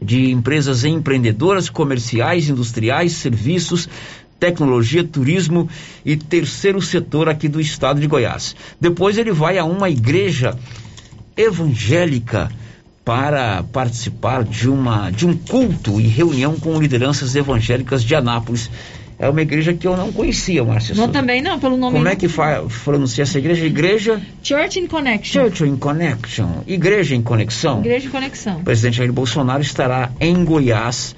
[0.01, 3.87] de empresas empreendedoras, comerciais, industriais, serviços,
[4.41, 5.69] tecnologia, turismo
[6.03, 8.57] e terceiro setor aqui do estado de Goiás.
[8.81, 10.57] Depois ele vai a uma igreja
[11.37, 12.51] evangélica
[13.05, 18.71] para participar de, uma, de um culto e reunião com lideranças evangélicas de Anápolis.
[19.19, 20.95] É uma igreja que eu não conhecia, Márcia.
[20.95, 21.97] Não, também não, pelo nome.
[21.97, 22.27] Como é que
[22.83, 23.65] pronuncia essa igreja?
[23.65, 24.21] Igreja.
[24.43, 25.43] Church in Connection.
[25.45, 26.63] Church in Connection.
[26.67, 27.81] Igreja em Conexão.
[27.81, 28.57] Igreja em Conexão.
[28.59, 31.15] O presidente Jair Bolsonaro estará em Goiás,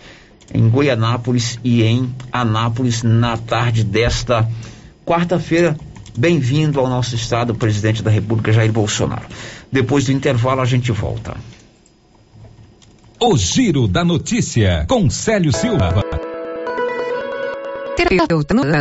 [0.52, 4.46] em Goianápolis e em Anápolis na tarde desta
[5.04, 5.76] quarta-feira.
[6.18, 9.26] Bem-vindo ao nosso estado, presidente da República Jair Bolsonaro.
[9.72, 11.34] Depois do intervalo, a gente volta.
[13.18, 16.25] O Giro da Notícia, com Célio Silva.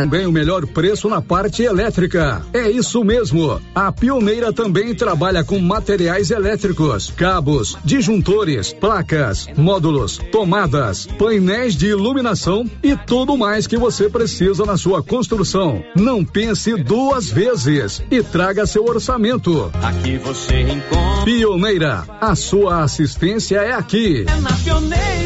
[0.02, 2.42] Também o melhor preço na parte elétrica.
[2.52, 3.60] É isso mesmo.
[3.74, 12.68] A Pioneira também trabalha com materiais elétricos, cabos, disjuntores, placas, módulos, tomadas, painéis de iluminação
[12.82, 15.82] e tudo mais que você precisa na sua construção.
[15.94, 19.70] Não pense duas vezes e traga seu orçamento.
[19.82, 21.24] Aqui você encontra.
[21.24, 24.24] Pioneira, a sua assistência é aqui.
[24.28, 25.25] É na Pioneira.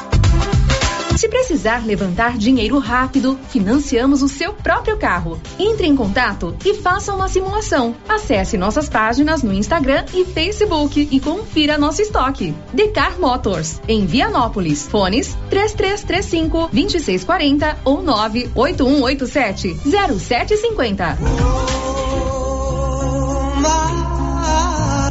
[1.17, 5.39] Se precisar levantar dinheiro rápido, financiamos o seu próprio carro.
[5.59, 7.95] Entre em contato e faça uma simulação.
[8.07, 12.55] Acesse nossas páginas no Instagram e Facebook e confira nosso estoque.
[12.73, 14.87] Decar Motors, em Vianópolis.
[14.87, 19.77] Fones 3335 2640 ou 98187
[20.19, 21.17] 0750.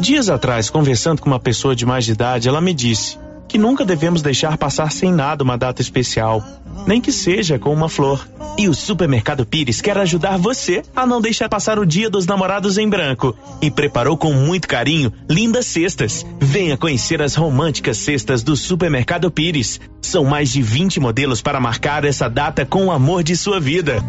[0.01, 3.17] Dias atrás, conversando com uma pessoa de mais de idade, ela me disse
[3.51, 6.41] que nunca devemos deixar passar sem nada uma data especial,
[6.87, 8.25] nem que seja com uma flor.
[8.57, 12.77] E o Supermercado Pires quer ajudar você a não deixar passar o Dia dos Namorados
[12.77, 16.25] em branco e preparou com muito carinho lindas cestas.
[16.39, 19.81] Venha conhecer as românticas cestas do Supermercado Pires.
[20.01, 24.01] São mais de 20 modelos para marcar essa data com o amor de sua vida.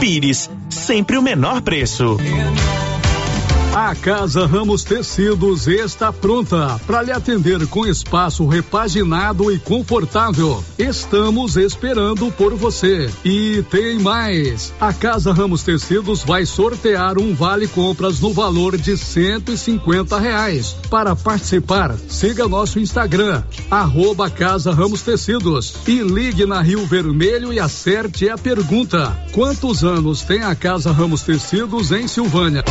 [0.00, 2.16] Pires, sempre o menor preço.
[3.76, 10.64] A Casa Ramos Tecidos está pronta para lhe atender com espaço repaginado e confortável.
[10.78, 13.10] Estamos esperando por você.
[13.22, 14.72] E tem mais.
[14.80, 20.74] A Casa Ramos Tecidos vai sortear um vale compras no valor de 150 reais.
[20.88, 27.60] Para participar, siga nosso Instagram, arroba Casa Ramos Tecidos e ligue na Rio Vermelho e
[27.60, 29.14] acerte a pergunta.
[29.32, 32.64] Quantos anos tem a Casa Ramos Tecidos em Silvânia?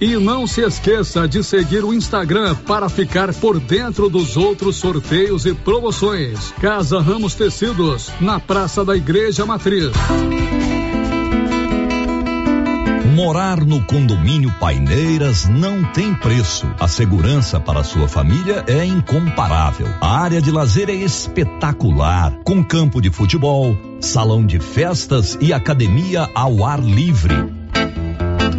[0.00, 5.46] E não se esqueça de seguir o Instagram para ficar por dentro dos outros sorteios
[5.46, 6.52] e promoções.
[6.60, 9.92] Casa Ramos Tecidos, na Praça da Igreja Matriz.
[13.14, 16.66] Morar no condomínio Paineiras não tem preço.
[16.78, 19.88] A segurança para sua família é incomparável.
[20.02, 26.28] A área de lazer é espetacular, com campo de futebol, salão de festas e academia
[26.34, 27.55] ao ar livre.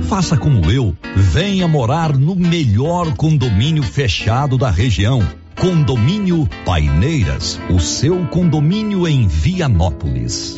[0.07, 5.21] Faça como eu, venha morar no melhor condomínio fechado da região.
[5.59, 10.55] Condomínio Paineiras, o seu condomínio em Vianópolis.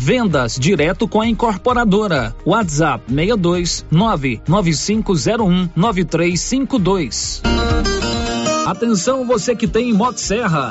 [0.00, 2.34] Vendas direto com a incorporadora.
[2.46, 7.42] WhatsApp 62 99501 9352.
[8.66, 10.70] Atenção você que tem Motosserra.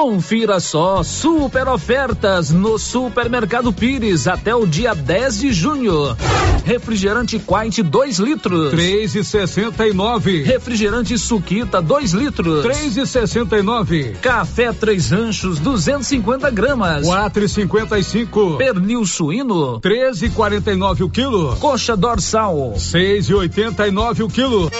[0.00, 6.16] Confira só, super ofertas no Supermercado Pires até o dia 10 de junho.
[6.64, 8.72] Refrigerante Quite 2 litros.
[8.72, 10.44] 3,69.
[10.44, 12.64] Refrigerante Suquita 2 litros.
[12.64, 14.18] 3,69.
[14.20, 17.04] Café Três Anchos 250 gramas.
[17.04, 18.56] 4,55.
[18.56, 21.56] Pernil suíno 13,49 o quilo.
[21.56, 24.70] Coxa dorsal 6,89 o quilo.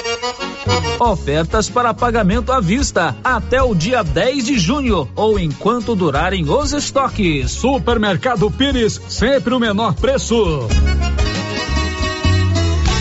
[0.98, 6.72] Ofertas para pagamento à vista até o dia 10 de junho ou enquanto durarem os
[6.72, 7.51] estoques.
[7.51, 10.66] Supermercado Pires, sempre o menor preço.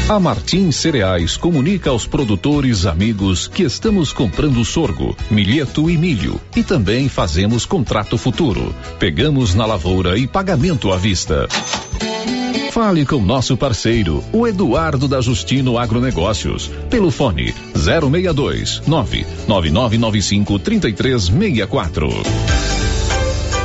[0.10, 6.64] A Martins Cereais comunica aos produtores amigos que estamos comprando sorgo, milheto e milho e
[6.64, 8.74] também fazemos contrato futuro.
[8.98, 11.46] Pegamos na lavoura e pagamento à vista.
[12.72, 22.87] Fale com nosso parceiro, o Eduardo da Justino Agronegócios, pelo fone 062 99995 3364.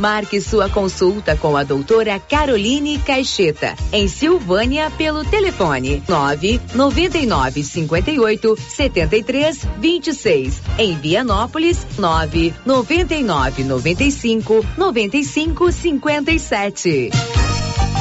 [0.00, 8.56] Marque sua consulta com a doutora Caroline Caixeta, em Silvânia, pelo telefone 9 99 58
[8.56, 10.62] 73 26.
[10.78, 17.10] Em Vianópolis, 9 99 95 95 57.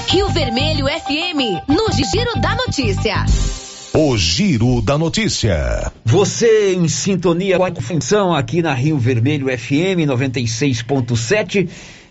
[0.08, 3.26] Rio Vermelho FM, no Giro da Notícia.
[3.98, 5.90] O Giro da Notícia.
[6.04, 11.70] Você em sintonia com a função aqui na Rio Vermelho FM 96.7.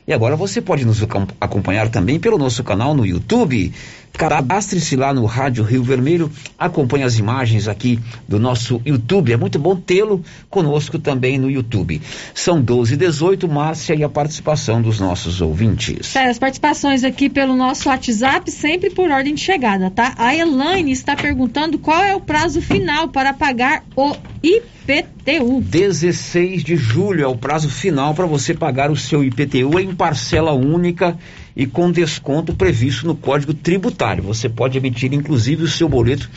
[0.08, 1.02] E agora você pode nos
[1.38, 3.70] acompanhar também pelo nosso canal no YouTube.
[4.16, 9.32] Cadastre-se lá no Rádio Rio Vermelho, acompanhe as imagens aqui do nosso YouTube.
[9.32, 12.00] É muito bom tê-lo conosco também no YouTube.
[12.32, 16.14] São 12 e 18, Márcia, e a participação dos nossos ouvintes.
[16.14, 20.14] É, as participações aqui pelo nosso WhatsApp, sempre por ordem de chegada, tá?
[20.16, 25.60] A Elaine está perguntando qual é o prazo final para pagar o IPTU.
[25.60, 30.52] 16 de julho é o prazo final para você pagar o seu IPTU em parcela
[30.52, 31.18] única
[31.56, 34.22] e com desconto previsto no Código Tributário.
[34.24, 36.28] Você pode emitir, inclusive, o seu boleto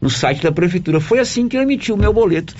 [0.00, 1.00] no site da Prefeitura.
[1.00, 2.54] Foi assim que eu emiti o meu boleto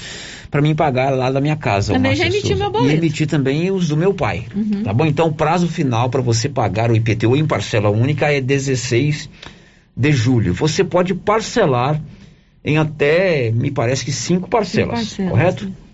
[0.50, 1.92] para mim pagar lá da minha casa.
[1.92, 2.92] Também já emiti meu boleto.
[2.92, 4.46] E emiti também os do meu pai.
[4.54, 4.82] Uhum.
[4.84, 5.04] Tá bom?
[5.04, 9.28] Então, o prazo final para você pagar o IPTU em parcela única é 16
[9.96, 10.54] de julho.
[10.54, 12.00] Você pode parcelar
[12.64, 15.30] em até, me parece que cinco parcelas, cinco parcelas.
[15.30, 15.85] correto?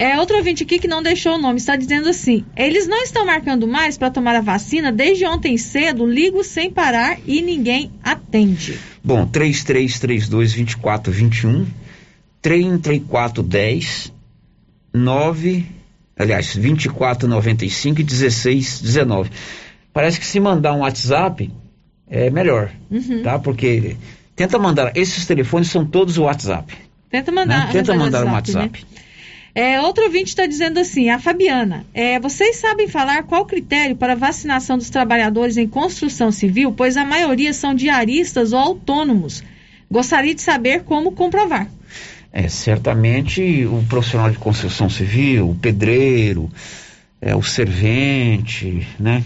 [0.00, 3.26] É, outro ouvinte aqui que não deixou o nome está dizendo assim: eles não estão
[3.26, 8.78] marcando mais para tomar a vacina desde ontem cedo, ligo sem parar e ninguém atende.
[9.04, 11.66] Bom, 3332 2421
[12.40, 14.10] 3410
[14.90, 15.66] 9
[16.16, 19.30] aliás, 2495 e 1619.
[19.92, 21.50] Parece que se mandar um WhatsApp
[22.08, 23.22] é melhor, uhum.
[23.22, 23.38] tá?
[23.38, 23.98] Porque
[24.34, 26.74] tenta mandar, esses telefones são todos o WhatsApp.
[27.10, 27.72] Tenta mandar, né?
[27.72, 28.82] Tenta mandar um WhatsApp.
[28.82, 29.00] Né?
[29.54, 34.14] É, outro ouvinte está dizendo assim, a Fabiana, é, vocês sabem falar qual critério para
[34.14, 39.42] vacinação dos trabalhadores em construção civil, pois a maioria são diaristas ou autônomos.
[39.90, 41.68] Gostaria de saber como comprovar.
[42.32, 46.48] É, certamente o profissional de construção civil, o pedreiro,
[47.20, 49.24] é, o servente, né?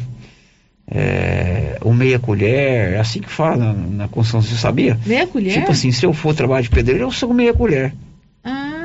[0.90, 4.98] É, o meia colher, é assim que fala na, na construção civil, sabia?
[5.04, 5.52] Meia colher?
[5.52, 7.92] Tipo assim, se eu for trabalhar de pedreiro, eu sou meia colher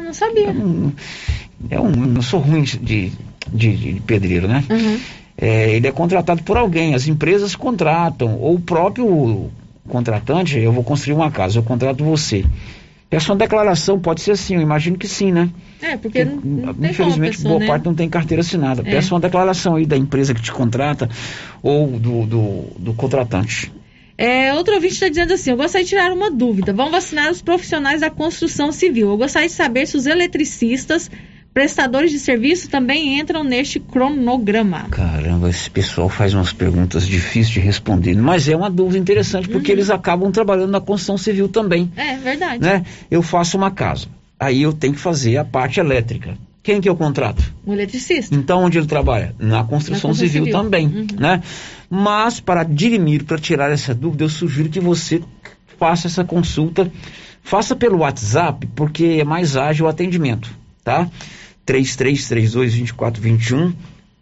[0.10, 0.56] não sabia.
[1.70, 3.12] É um, não sou ruim de,
[3.54, 4.64] de, de pedreiro, né?
[4.70, 5.00] Uhum.
[5.38, 9.50] É, ele é contratado por alguém, as empresas contratam, ou o próprio
[9.88, 12.44] contratante, eu vou construir uma casa, eu contrato você.
[13.10, 15.50] Peça uma declaração, pode ser assim, eu imagino que sim, né?
[15.82, 17.68] É, porque, porque não, não infelizmente pessoa, boa né?
[17.68, 18.82] parte não tem carteira assinada.
[18.82, 18.92] É.
[18.92, 21.10] Peça uma declaração aí da empresa que te contrata
[21.64, 23.72] ou do, do, do contratante.
[24.22, 26.74] É, outro ouvinte está dizendo assim: eu gostaria de tirar uma dúvida.
[26.74, 29.10] Vão vacinar os profissionais da construção civil.
[29.10, 31.10] Eu gostaria de saber se os eletricistas,
[31.54, 34.90] prestadores de serviço também entram neste cronograma.
[34.92, 39.72] Caramba, esse pessoal faz umas perguntas difíceis de responder, mas é uma dúvida interessante porque
[39.72, 39.78] uhum.
[39.78, 41.90] eles acabam trabalhando na construção civil também.
[41.96, 42.62] É verdade.
[42.62, 42.84] Né?
[43.10, 46.38] Eu faço uma casa, aí eu tenho que fazer a parte elétrica.
[46.62, 47.42] Quem que eu contrato?
[47.66, 48.36] O eletricista.
[48.36, 49.36] Então, onde ele trabalha?
[49.40, 51.08] Na construção, Na construção civil, civil, também, uhum.
[51.18, 51.42] né?
[51.90, 55.22] Mas, para dirimir, para tirar essa dúvida, eu sugiro que você
[55.78, 56.92] faça essa consulta,
[57.42, 60.50] faça pelo WhatsApp, porque é mais ágil o atendimento,
[60.84, 61.10] tá?
[61.66, 63.74] 3332-2421,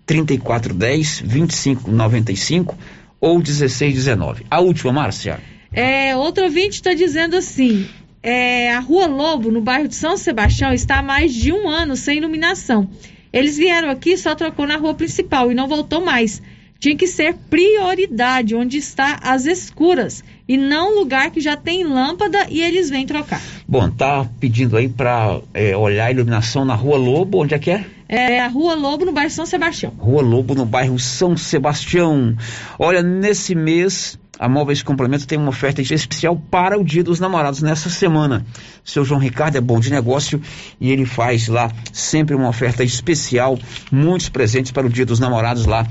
[0.06, 2.78] 3410, 2595
[3.20, 4.46] ou 1619.
[4.50, 5.40] A última, Márcia.
[5.72, 7.88] É, outro ouvinte está dizendo assim:
[8.30, 11.96] é, a Rua Lobo, no bairro de São Sebastião, está há mais de um ano
[11.96, 12.90] sem iluminação.
[13.32, 16.42] Eles vieram aqui, só trocou na rua principal e não voltou mais.
[16.80, 22.48] Tinha que ser prioridade, onde está as escuras, e não lugar que já tem lâmpada
[22.50, 23.42] e eles vêm trocar.
[23.68, 27.72] Bom, tá pedindo aí para é, olhar a iluminação na Rua Lobo, onde é que
[27.72, 27.86] é?
[28.10, 29.92] É a Rua Lobo, no bairro São Sebastião.
[29.98, 32.38] Rua Lobo, no bairro São Sebastião.
[32.80, 37.62] Olha, nesse mês a Móveis Complemento tem uma oferta especial para o Dia dos Namorados
[37.62, 38.46] nessa semana.
[38.84, 40.40] Seu João Ricardo é bom de negócio
[40.80, 43.58] e ele faz lá sempre uma oferta especial,
[43.92, 45.88] muitos presentes para o Dia dos Namorados lá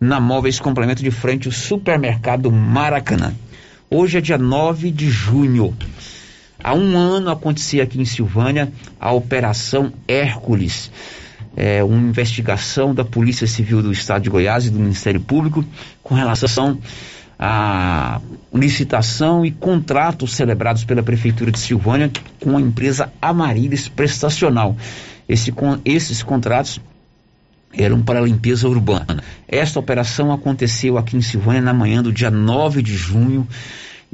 [0.00, 3.34] na Móveis Complemento de frente ao supermercado Maracanã.
[3.90, 5.76] Hoje é dia 9 de junho.
[6.62, 10.90] Há um ano acontecia aqui em Silvânia a Operação Hércules.
[11.56, 15.64] É, uma investigação da Polícia Civil do Estado de Goiás e do Ministério Público
[16.02, 16.78] com relação
[17.38, 18.20] a
[18.52, 22.10] licitação e contratos celebrados pela Prefeitura de Silvânia
[22.40, 24.76] com a empresa Amarilis Prestacional.
[25.28, 26.80] Esse, com, esses contratos
[27.76, 29.22] eram para limpeza urbana.
[29.48, 33.46] Esta operação aconteceu aqui em Silvânia na manhã do dia 9 de junho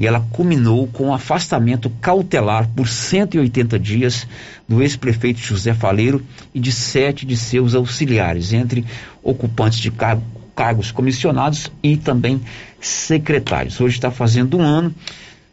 [0.00, 4.26] e ela culminou com o afastamento cautelar por 180 dias
[4.66, 6.22] do ex-prefeito José Faleiro
[6.54, 8.84] e de sete de seus auxiliares, entre
[9.22, 10.22] ocupantes de cargo,
[10.56, 12.40] cargos comissionados e também
[12.80, 13.78] secretários.
[13.78, 14.94] Hoje está fazendo um ano.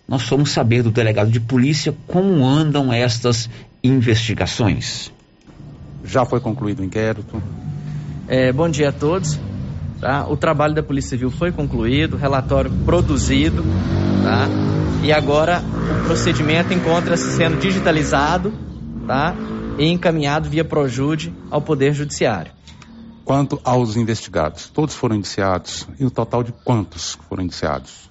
[0.07, 3.49] Nós fomos saber do delegado de polícia como andam estas
[3.83, 5.11] investigações.
[6.05, 7.43] Já foi concluído o inquérito,
[8.27, 9.39] é, bom dia a todos.
[9.99, 10.27] Tá?
[10.27, 13.63] O trabalho da Polícia Civil foi concluído, relatório produzido,
[14.23, 14.47] tá?
[15.03, 15.61] e agora
[16.01, 18.53] o procedimento encontra-se sendo digitalizado
[19.07, 19.33] tá?
[19.79, 22.51] e encaminhado via Projude ao Poder Judiciário.
[23.25, 28.09] Quanto aos investigados, todos foram indiciados e o total de quantos foram indiciados?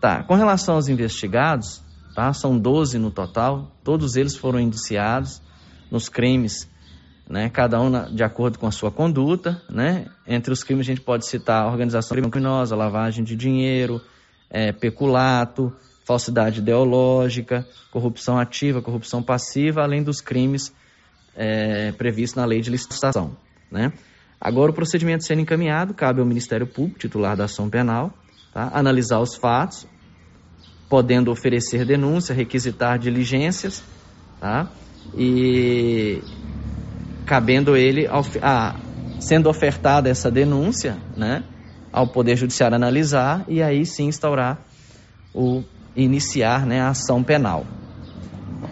[0.00, 1.82] Tá, com relação aos investigados,
[2.14, 2.32] tá?
[2.32, 5.40] são 12 no total, todos eles foram indiciados
[5.90, 6.68] nos crimes
[7.28, 10.06] né, cada um na, de acordo com a sua conduta, né?
[10.26, 14.00] Entre os crimes a gente pode citar organização criminosa, lavagem de dinheiro,
[14.48, 15.70] é, peculato,
[16.06, 20.72] falsidade ideológica, corrupção ativa, corrupção passiva, além dos crimes
[21.36, 23.36] é, previstos na lei de licitação,
[23.70, 23.92] né?
[24.40, 28.14] Agora o procedimento sendo encaminhado, cabe ao Ministério Público, titular da ação penal,
[28.54, 28.70] tá?
[28.72, 29.86] analisar os fatos,
[30.88, 33.82] podendo oferecer denúncia, requisitar diligências,
[34.40, 34.70] tá?
[35.14, 36.22] E
[37.28, 38.08] cabendo ele,
[38.42, 38.74] a,
[39.20, 41.44] sendo ofertada essa denúncia, né,
[41.92, 44.58] ao Poder Judiciário analisar e aí sim instaurar
[45.34, 45.62] o
[45.94, 47.66] iniciar né, a ação penal.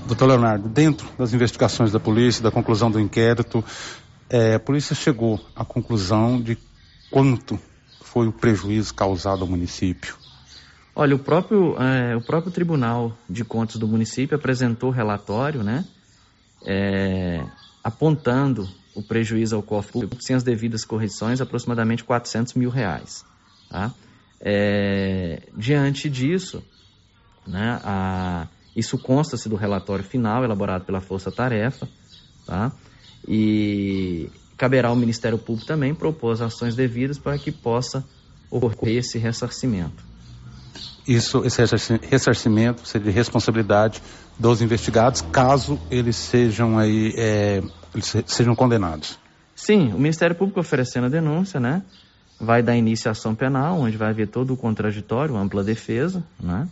[0.07, 3.62] Doutor Leonardo, dentro das investigações da polícia, da conclusão do inquérito,
[4.31, 6.57] é, a polícia chegou à conclusão de
[7.11, 7.59] quanto
[8.01, 10.16] foi o prejuízo causado ao município?
[10.95, 15.85] Olha, o próprio, é, o próprio Tribunal de Contas do município apresentou relatório, né?
[16.65, 17.45] É,
[17.87, 23.25] apontando o prejuízo ao cofre público sem as devidas correções, aproximadamente 400 mil reais.
[23.71, 23.95] Tá?
[24.41, 26.65] É, diante disso,
[27.47, 31.89] né, a, isso consta-se do relatório final elaborado pela Força Tarefa,
[32.45, 32.73] tá?
[33.29, 38.05] e caberá ao Ministério Público também propor as ações devidas para que possa
[38.51, 40.05] ocorrer esse ressarcimento.
[41.07, 41.62] Isso, esse
[42.11, 44.03] ressarcimento seria de responsabilidade
[44.39, 47.62] dos investigados, caso eles sejam aí é,
[47.95, 49.19] eles sejam condenados.
[49.55, 51.83] Sim, o Ministério Público oferecendo a denúncia, né?
[52.39, 56.69] Vai dar início à ação penal, onde vai haver todo o contraditório, ampla defesa, né?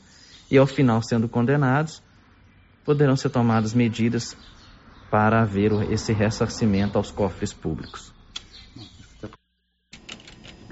[0.50, 2.02] E ao final, sendo condenados,
[2.84, 4.36] poderão ser tomadas medidas
[5.10, 8.13] para haver esse ressarcimento aos cofres públicos.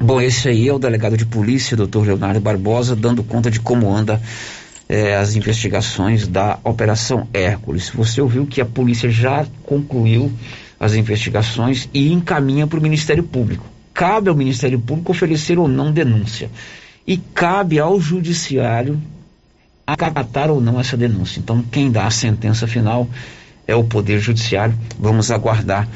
[0.02, 3.88] Bom, esse aí é o delegado de polícia, doutor Leonardo Barbosa, dando conta de como
[3.88, 4.20] anda
[4.88, 7.88] é, as investigações da Operação Hércules.
[7.90, 10.32] Você ouviu que a polícia já concluiu
[10.80, 13.64] as investigações e encaminha para o Ministério Público.
[13.94, 16.50] Cabe ao Ministério Público oferecer ou não denúncia.
[17.06, 19.00] E cabe ao Judiciário
[19.86, 21.38] acatar ou não essa denúncia.
[21.38, 23.08] Então, quem dá a sentença final
[23.68, 24.76] é o Poder Judiciário.
[24.98, 25.88] Vamos aguardar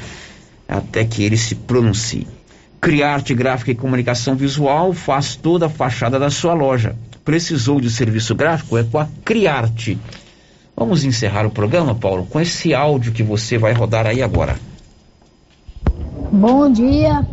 [0.65, 2.36] até que ele se pronuncie.
[2.79, 6.95] Criarte Gráfica e Comunicação Visual faz toda a fachada da sua loja
[7.27, 9.99] precisou de serviço gráfico é com a Criarte.
[10.73, 14.55] Vamos encerrar o programa, Paulo, com esse áudio que você vai rodar aí agora.
[16.31, 17.27] Bom dia.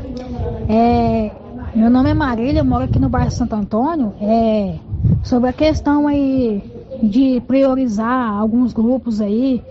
[0.68, 1.30] É,
[1.76, 4.12] meu nome é Marília, eu moro aqui no bairro Santo Antônio.
[4.20, 4.74] É,
[5.22, 6.60] sobre a questão aí
[7.00, 9.62] de priorizar alguns grupos aí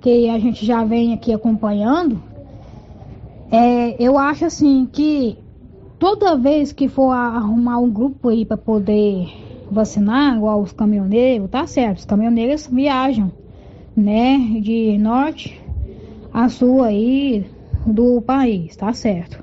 [0.00, 2.20] que a gente já vem aqui acompanhando,
[3.50, 5.38] é, eu acho assim que
[5.98, 9.28] toda vez que for arrumar um grupo aí para poder
[9.70, 13.32] vacinar, igual os caminhoneiros, tá certo, os caminhoneiros viajam,
[13.96, 15.60] né, de norte
[16.32, 17.46] a sul aí
[17.86, 19.42] do país, tá certo.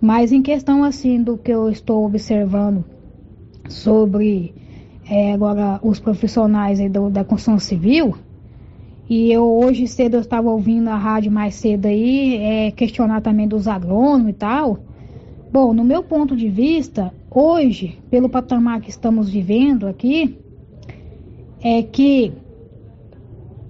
[0.00, 2.84] Mas em questão assim do que eu estou observando
[3.68, 4.54] sobre
[5.08, 8.14] é, agora os profissionais aí do, da construção civil,
[9.08, 13.46] e eu hoje cedo eu estava ouvindo a rádio mais cedo aí, é, questionar também
[13.46, 14.78] dos agrônomos e tal.
[15.52, 20.38] Bom, no meu ponto de vista, hoje, pelo patamar que estamos vivendo aqui,
[21.62, 22.32] é que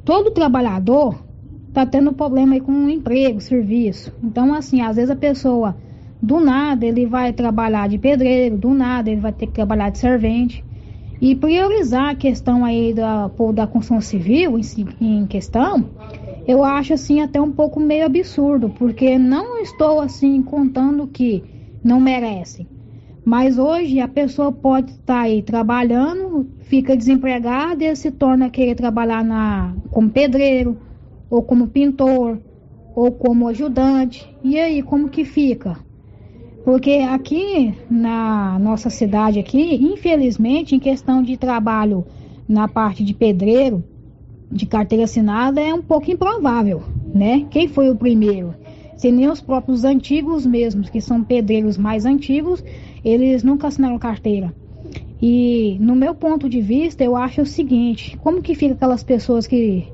[0.04, 1.24] todo trabalhador
[1.68, 4.12] está tendo problema aí com o emprego, serviço.
[4.22, 5.76] Então, assim, às vezes a pessoa,
[6.22, 9.98] do nada, ele vai trabalhar de pedreiro, do nada, ele vai ter que trabalhar de
[9.98, 10.64] servente.
[11.24, 15.82] E priorizar a questão aí da, da construção civil em, em questão,
[16.46, 21.42] eu acho assim até um pouco meio absurdo, porque não estou assim contando que
[21.82, 22.68] não merecem.
[23.24, 29.24] Mas hoje a pessoa pode estar aí trabalhando, fica desempregada e se torna querer trabalhar
[29.24, 30.76] na, como pedreiro,
[31.30, 32.38] ou como pintor,
[32.94, 34.28] ou como ajudante.
[34.44, 35.78] E aí, como que fica?
[36.64, 42.06] Porque aqui na nossa cidade aqui, infelizmente, em questão de trabalho
[42.48, 43.84] na parte de pedreiro,
[44.50, 46.82] de carteira assinada, é um pouco improvável,
[47.14, 47.46] né?
[47.50, 48.54] Quem foi o primeiro?
[48.96, 52.64] Se nem os próprios antigos mesmos, que são pedreiros mais antigos,
[53.04, 54.54] eles nunca assinaram carteira.
[55.20, 59.46] E no meu ponto de vista, eu acho o seguinte, como que fica aquelas pessoas
[59.46, 59.86] que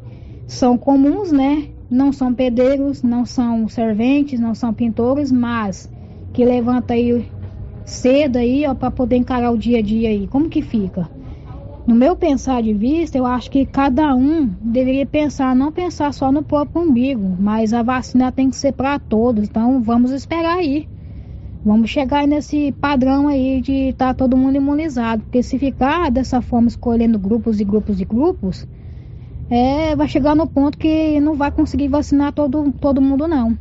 [0.46, 1.68] são comuns, né?
[1.90, 5.90] Não são pedreiros, não são serventes, não são pintores, mas
[6.32, 7.26] que levanta aí
[7.84, 10.26] cedo aí, ó, para poder encarar o dia a dia aí.
[10.28, 11.08] Como que fica?
[11.86, 16.30] No meu pensar de vista, eu acho que cada um deveria pensar, não pensar só
[16.30, 19.48] no próprio umbigo, mas a vacina tem que ser para todos.
[19.48, 20.86] Então vamos esperar aí.
[21.64, 25.22] Vamos chegar nesse padrão aí de estar tá todo mundo imunizado.
[25.22, 28.66] Porque se ficar dessa forma escolhendo grupos e grupos e grupos,
[29.50, 33.58] é, vai chegar no ponto que não vai conseguir vacinar todo, todo mundo não.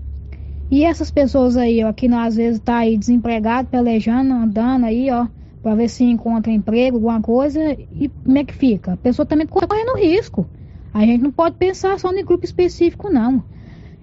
[0.71, 5.27] E essas pessoas aí, ó, que às vezes tá aí desempregado, pelejando, andando aí, ó,
[5.63, 7.59] para ver se encontra emprego, alguma coisa,
[7.91, 8.93] e como é que fica?
[8.93, 10.47] A pessoa também correndo risco.
[10.93, 13.43] A gente não pode pensar só em grupo específico, não.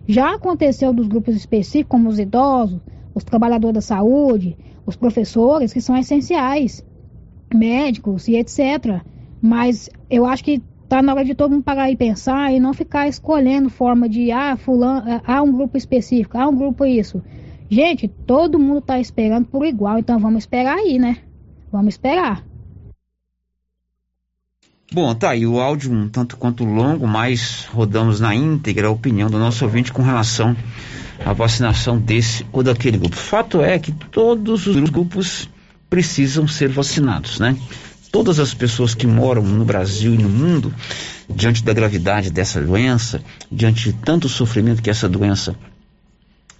[0.07, 2.81] Já aconteceu dos grupos específicos, como os idosos,
[3.15, 6.85] os trabalhadores da saúde, os professores, que são essenciais,
[7.53, 9.01] médicos e etc.
[9.41, 12.73] Mas eu acho que tá na hora de todo mundo parar e pensar e não
[12.73, 17.23] ficar escolhendo forma de, ah, fulano, há um grupo específico, há um grupo isso.
[17.69, 21.19] Gente, todo mundo tá esperando por igual, então vamos esperar aí, né?
[21.73, 22.45] Vamos esperar.
[24.93, 29.29] Bom, tá aí o áudio um tanto quanto longo, mas rodamos na íntegra a opinião
[29.29, 30.57] do nosso ouvinte com relação
[31.25, 33.17] à vacinação desse ou daquele grupo.
[33.17, 35.51] Fato é que todos os grupos
[35.91, 37.57] precisam ser vacinados, né?
[38.17, 40.75] Todas as pessoas que moram no Brasil e no mundo,
[41.29, 43.21] diante da gravidade dessa doença,
[43.53, 45.55] diante de tanto sofrimento que essa doença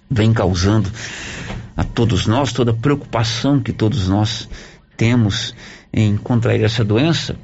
[0.07, 0.87] vem causando
[1.75, 4.47] a todos nós, toda a preocupação que todos nós
[4.95, 5.55] temos
[5.91, 7.35] em contrair essa doença,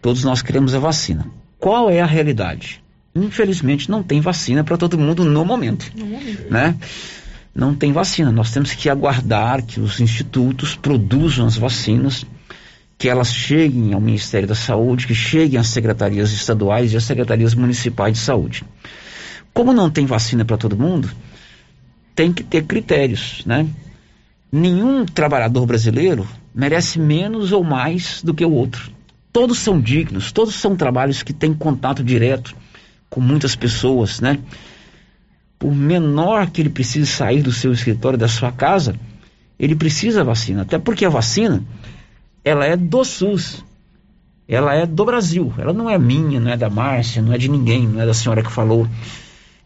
[0.00, 1.26] todos nós queremos a vacina.
[1.58, 2.80] Qual é a realidade?
[3.12, 6.76] Infelizmente não tem vacina para todo mundo no momento, no momento, né?
[7.52, 8.30] Não tem vacina.
[8.30, 12.24] Nós temos que aguardar que os institutos produzam as vacinas,
[13.02, 17.52] que elas cheguem ao Ministério da Saúde, que cheguem às secretarias estaduais e às secretarias
[17.52, 18.62] municipais de saúde.
[19.52, 21.10] Como não tem vacina para todo mundo,
[22.14, 23.66] tem que ter critérios, né?
[24.52, 28.92] Nenhum trabalhador brasileiro merece menos ou mais do que o outro.
[29.32, 32.54] Todos são dignos, todos são trabalhos que têm contato direto
[33.10, 34.38] com muitas pessoas, né?
[35.58, 38.94] Por menor que ele precise sair do seu escritório, da sua casa,
[39.58, 40.62] ele precisa vacina.
[40.62, 41.64] Até porque a vacina,
[42.44, 43.64] ela é do SUS.
[44.48, 45.52] Ela é do Brasil.
[45.58, 48.14] Ela não é minha, não é da Márcia, não é de ninguém, não é da
[48.14, 48.86] senhora que falou.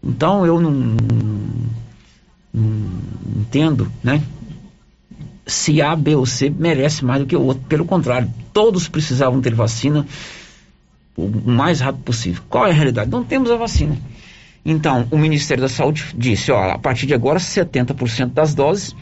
[0.03, 0.97] Então eu não, não,
[3.41, 4.23] entendo, né?
[5.47, 7.63] se A, B ou C merece mais do que o outro.
[7.69, 10.05] Pelo contrário, todos precisavam ter vacina
[11.17, 12.43] o mais rápido possível.
[12.49, 13.11] Qual é a realidade?
[13.11, 13.97] Não temos a vacina.
[14.65, 18.95] Então, o Ministério da Saúde disse, ó, a partir de agora 70% das doses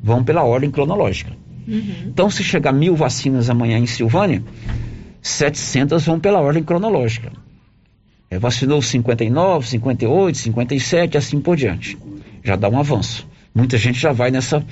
[0.00, 1.32] vão pela ordem cronológica.
[1.70, 2.08] Uhum.
[2.08, 4.42] Então, se chegar mil vacinas amanhã em Silvânia,
[5.22, 7.32] 700 vão pela ordem cronológica.
[8.28, 11.96] É, vacinou 59, 58, 57, assim por diante.
[12.42, 13.26] Já dá um avanço.
[13.54, 14.64] Muita gente já vai nessa